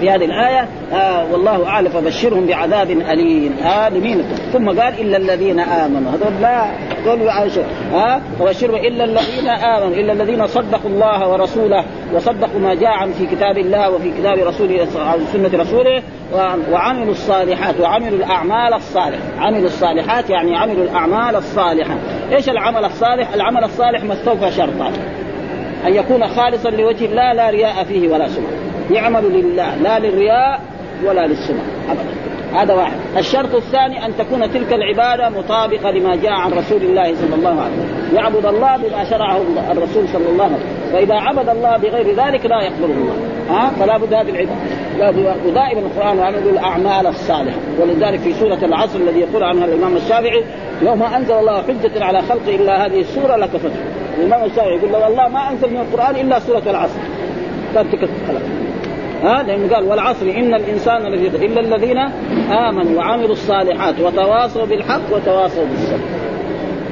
[0.00, 3.56] في هذه الآية آه والله أعلم فبشرهم بعذاب أليم.
[3.64, 6.12] آه لمين ثم قال إلا الذين آمنوا.
[6.12, 12.60] هذول لا عائشة ها؟ آه فبشرهم إلا الذين آمنوا إلا الذين صدقوا الله ورسوله وصدقوا
[12.60, 14.86] ما جاء في كتاب الله وفي كتاب رسوله
[15.32, 16.02] سنة رسوله
[16.72, 19.22] وعملوا الصالحات وعملوا الأعمال الصالحة.
[19.38, 21.94] عملوا الصالحات يعني عملوا الأعمال الصالحة.
[22.32, 24.92] إيش العمل الصالح؟ العمل الصالح ما استوفى شرطان
[25.86, 30.60] أن يكون خالصا لوجه الله لا رياء فيه ولا سمعة يعمل لله لا للرياء
[31.04, 32.20] ولا للسمعة أبدا.
[32.54, 32.96] هذا واحد.
[33.18, 37.74] الشرط الثاني أن تكون تلك العبادة مطابقة لما جاء عن رسول الله صلى الله عليه
[37.74, 38.16] وسلم.
[38.16, 40.92] يعبد الله بما شرعه الرسول صلى الله عليه وسلم.
[40.92, 43.14] فإذا عبد الله بغير ذلك لا يقبله الله.
[43.50, 45.34] ها؟ فلا بد هذه العبادة.
[45.46, 47.58] ودائما القرآن يعمل الأعمال الصالحة.
[47.80, 50.44] ولذلك في سورة العصر الذي يقول عنها الإمام الشافعي
[50.82, 53.70] لو ما أنزل الله حجة على خلقه إلا هذه السورة لكفته
[54.18, 56.98] الإمام الشافعي يقول لو الله ما أنزل من القرآن إلا سورة العصر.
[57.74, 57.94] كانت
[58.28, 58.42] خلاص
[59.22, 61.98] ها لأنه قال والعصر إن الإنسان لفي إلا الذين
[62.52, 66.00] آمنوا وعملوا الصالحات وتواصوا بالحق وتواصوا بالصبر.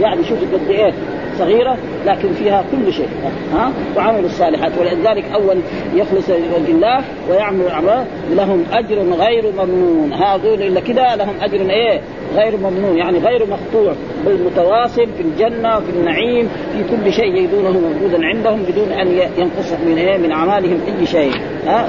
[0.00, 0.92] يعني شوف قد إيه
[1.38, 3.08] صغيرة لكن فيها كل شيء.
[3.54, 4.72] ها؟ وعملوا الصالحات.
[4.80, 5.56] ولذلك أول
[5.94, 6.30] يخلص
[6.68, 7.00] لله
[7.30, 10.12] ويعمل الأعمال لهم أجر غير ممنون.
[10.12, 12.00] هذول إلا كده لهم أجر إيه؟
[12.36, 12.96] غير ممنون.
[12.96, 13.92] يعني غير مقطوع.
[14.26, 19.08] بل متواصل في الجنة وفي النعيم في كل شيء يجدونه موجودا عندهم بدون أن
[19.38, 21.32] ينقص من إيه؟ من أعمالهم أي شيء.
[21.66, 21.88] ها؟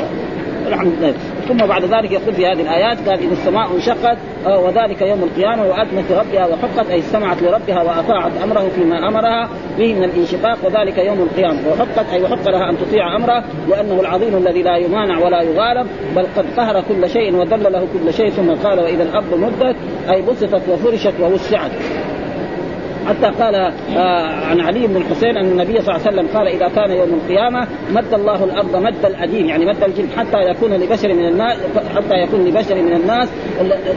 [1.48, 5.64] ثم بعد ذلك يقول في هذه الآيات قال اذا السماء انشقت آه، وذلك يوم القيامة
[5.66, 11.20] واذنت لربها وحقت أي استمعت لربها وأطاعت أمره فيما أمرها به من الانشقاق وذلك يوم
[11.20, 11.60] القيامة.
[11.72, 16.28] وحقت أي وحق لها أن تطيع أمره لأنه العظيم الذي لا يمانع ولا يغالب بل
[16.38, 19.76] قد قهر كل شيء وذل له كل شيء ثم قال وإذا الأرض مدت
[20.10, 21.72] أي بسطت وفرشت ووسعت.
[23.10, 26.68] حتى قال آه عن علي بن الحسين أن النبي صلى الله عليه وسلم قال إذا
[26.68, 31.26] كان يوم القيامة مد الله الأرض مد الاديم يعني مد الجلد حتى يكون لبشر من
[31.28, 31.58] الناس
[31.96, 33.30] حتى يكون لبشر من الناس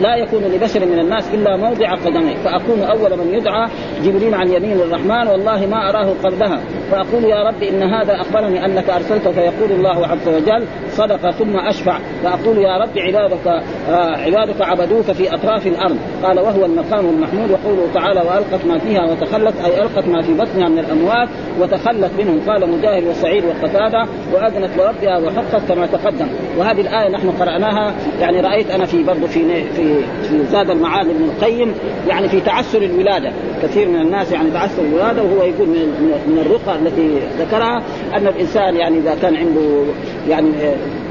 [0.01, 3.69] لا يكون لبشر من الناس إلا موضع قدميه فاكون أول من يدعى
[4.05, 6.61] جبريل عن يمين الرحمن والله ما أراه قبلها
[6.93, 11.99] فأقول يا رب إن هذا أخبرني أنك ارسلته فيقول الله عز وجل صدق ثم أشفع.
[12.23, 15.99] فأقول يا رب عبادك آه عبادك عبدوك في أطراف الأرض.
[16.23, 17.51] قال وهو المقام المحمود.
[17.51, 21.29] وقوله تعالى وألقت ما فيها وتخلت أي ألقت ما في بطنها من الأموات
[21.61, 22.41] وتخلت منهم.
[22.47, 26.29] قال مجاهد وسعيد وقتادة وأذنت لربها وحقت كما تقدم.
[26.59, 31.25] وهذه الآية نحن قرأناها يعني رأيت أنا في برضه في في في زاد المعاد ابن
[31.25, 31.75] القيم
[32.09, 33.33] يعني في تعسر الولادة.
[33.63, 37.83] كثير من الناس يعني تعسر الولادة وهو يقول من من الرقى التي ذكرها
[38.17, 39.85] أن الإنسان يعني إذا كان عنده
[40.29, 40.49] يعني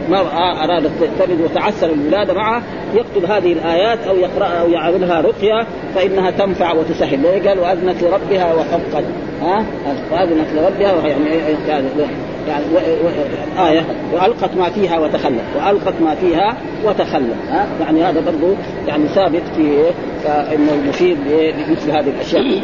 [0.10, 2.64] مرأة أرادت تلد وتعسر الولادة معه
[2.96, 7.48] يكتب هذه الآيات أو يقرأها أو يعملها رقية فإنها تنفع وتسهل.
[7.48, 9.04] قال وأذنت لربها وحقت.
[9.42, 9.66] ها؟
[10.12, 11.82] وأذنت لربها يعني
[12.48, 12.66] يعني
[13.58, 18.56] يعني آية وألقت ما فيها وتخلت وألقت ما فيها وتخلت ها؟ يعني هذا برضه
[18.88, 19.84] يعني ثابت في
[20.26, 22.62] انه المفيد لمثل هذه الأشياء.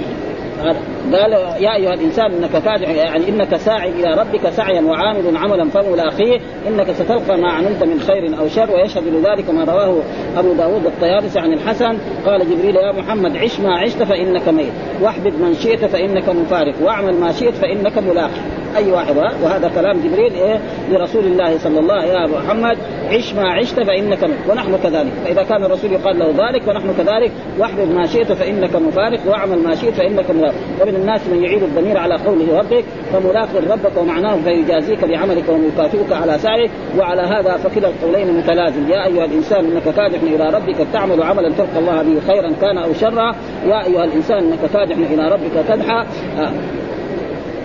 [1.16, 1.32] قال
[1.64, 6.92] يا أيها الإنسان إنك كادح يعني إنك ساعي إلى ربك سعيا وعامل عملا فملاقيه إنك
[6.92, 10.04] ستلقى ما عملت من خير أو شر ويشهد لذلك ما رواه
[10.38, 11.98] أبو داود الطيالسي عن الحسن.
[12.26, 17.14] قال جبريل يا محمد عش ما عشت فإنك ميت واحبب من شئت فإنك مفارق واعمل
[17.14, 18.42] ما شئت فإنك ملاقي
[18.76, 22.34] أي واحد وهذا كلام جبريل إيه؟ لرسول الله صلى الله عليه وسلم.
[22.34, 22.78] يا محمد
[23.10, 24.38] عش ما عشت فإنك ميت.
[24.50, 25.12] ونحن كذلك.
[25.26, 29.76] فإذا كان الرسول يقال له ذلك ونحن كذلك واحبب ما شئت فإنك مفارق واعمل ما
[29.76, 30.54] شئت فإنك ملاق.
[30.82, 36.38] ومن الناس من يعيد الضمير على قوله ربك فملاق ربك ومعناه فيجازيك بعملك ومكافئك على
[36.40, 38.90] سعيك وعلى هذا فكلا القولين متلازم.
[38.90, 42.94] يا أيها الإنسان إنك كادح إلى ربك تعمل عملا تلقى الله به خيرا كان أو
[42.94, 43.36] شرا.
[43.66, 46.06] يا أيها الإنسان إنك كادح إلى ربك كدحا
[46.40, 46.52] آه.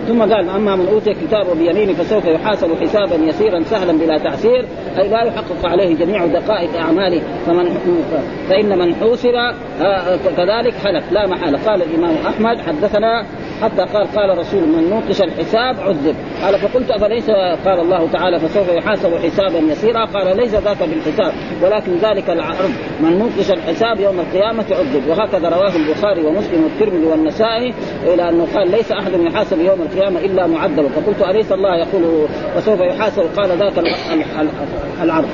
[0.07, 4.65] ثم قال أما من أوتي كتابه بيمينه فسوف يحاسب حسابا يسيرا سهلا بلا تعسير
[4.97, 7.65] أي لا يحقق عليه جميع دقائق أعماله فمن
[8.49, 9.31] فإن من حوسر
[10.37, 11.59] كذلك حلف لا محالة.
[11.65, 13.25] قال الإمام أحمد حدثنا
[13.63, 16.15] حتى قال قال رسول من نوقش الحساب عذب.
[16.43, 17.29] قال فقلت أفليس؟
[17.65, 23.19] قال الله تعالى فسوف يحاسب حسابا يسيرا؟ قال ليس ذاك بالحساب ولكن ذلك العرض من
[23.19, 25.07] نوقش الحساب يوم القيامة عذب.
[25.09, 30.47] وهكذا رواه البخاري ومسلم والترمذي والنسائي إلى أنه قال ليس أحد يحاسب يوم القيامة إلا
[30.47, 30.87] معذب.
[30.87, 33.73] فقلت أليس الله يقول وسوف يحاسب؟ قال ذاك
[35.03, 35.29] العرض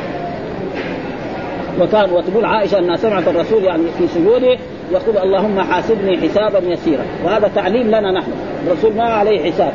[1.82, 4.57] وكان وتقول عائشة أنها سمعت الرسول يعني في سجوده
[4.91, 7.05] يقول اللهم حاسبني حسابا يسيرا.
[7.25, 8.31] وهذا تعليم لنا نحن.
[8.67, 9.73] الرسول ما عليه حساب.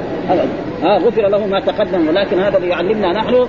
[0.82, 3.46] ها غفر له ما تقدم ولكن هذا اللي يعلمنا نحن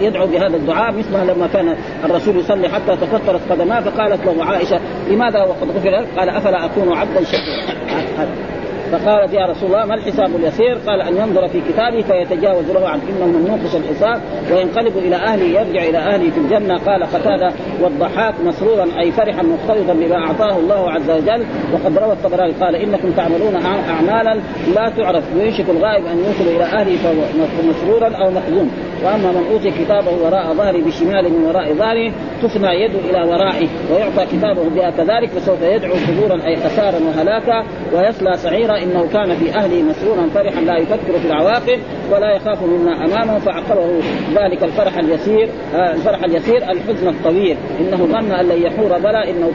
[0.00, 5.42] يدعو بهذا الدعاء مثل لما كان الرسول يصلي حتى تفطرت قدماه فقالت له عائشة لماذا
[5.42, 8.53] وقد غفر قال أفلا أكون عبدا شكورا.
[8.92, 13.02] فقالت يا رسول الله ما الحساب اليسير؟ قال أن ينظر في كتابه فيتجاوز له عنه
[13.02, 14.20] إنه من نوقش الحساب
[14.52, 16.78] وينقلب إلى أهله يرجع إلى أهله في الجنة.
[16.78, 21.46] قال قتادة والضحاك مسرورا أي فرحا مقترضا بما أعطاه الله عز وجل.
[21.72, 23.56] وقد روى الطبراني قال إنكم تعملون
[23.88, 24.40] أعمالا
[24.74, 25.24] لا تعرف.
[25.36, 28.70] ويشك الغائب أن يوصل إلى أهله فهو مسرورا أو محزون
[29.04, 34.26] وأما من أوتي كتابه وراء ظهره بشمال من وراء ظهره تثنى يده إلى ورائه ويعطى
[34.36, 38.74] كتابه بها كذلك فسوف يدعو ثبورا أي خسارا وهلاكا ويصلى سعيرا.
[38.74, 41.78] إنه كان في أهله مسرورا فرحا لا يفكر في العواقب
[42.12, 44.00] ولا يخاف مما امامه فعقبه
[44.34, 47.56] ذلك الفرح اليسير آه الفرح اليسير الحزن الطويل.
[47.80, 49.50] إنه ظن أن لن يحور بلى إنه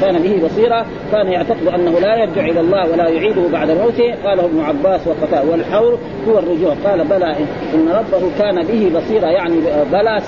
[0.00, 4.14] كان به بصيرا كان يعتقد أنه لا يرجع إلى الله ولا يعيده بعد موته.
[4.24, 6.74] قاله ابن عباس وقتاء والحور هو الرجوع.
[6.84, 7.36] قال بلى
[7.74, 9.56] إن ربه كان به بصيرا يعني
[9.92, 10.20] بلى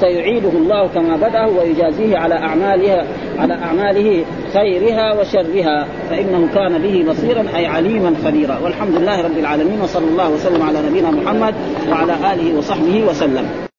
[0.00, 3.06] سيعيده الله كما بدا ويجازيه على اعمالها
[3.38, 4.24] على أعماله
[4.54, 5.86] خيرها وشرها.
[6.10, 8.58] فإنه كان به بصيرا أي عليما خبيرا.
[8.64, 11.54] والحمد لله رب العالمين وصلى الله وسلم على نبينا محمد
[11.90, 13.71] وعلى آله وصحبه وسلم.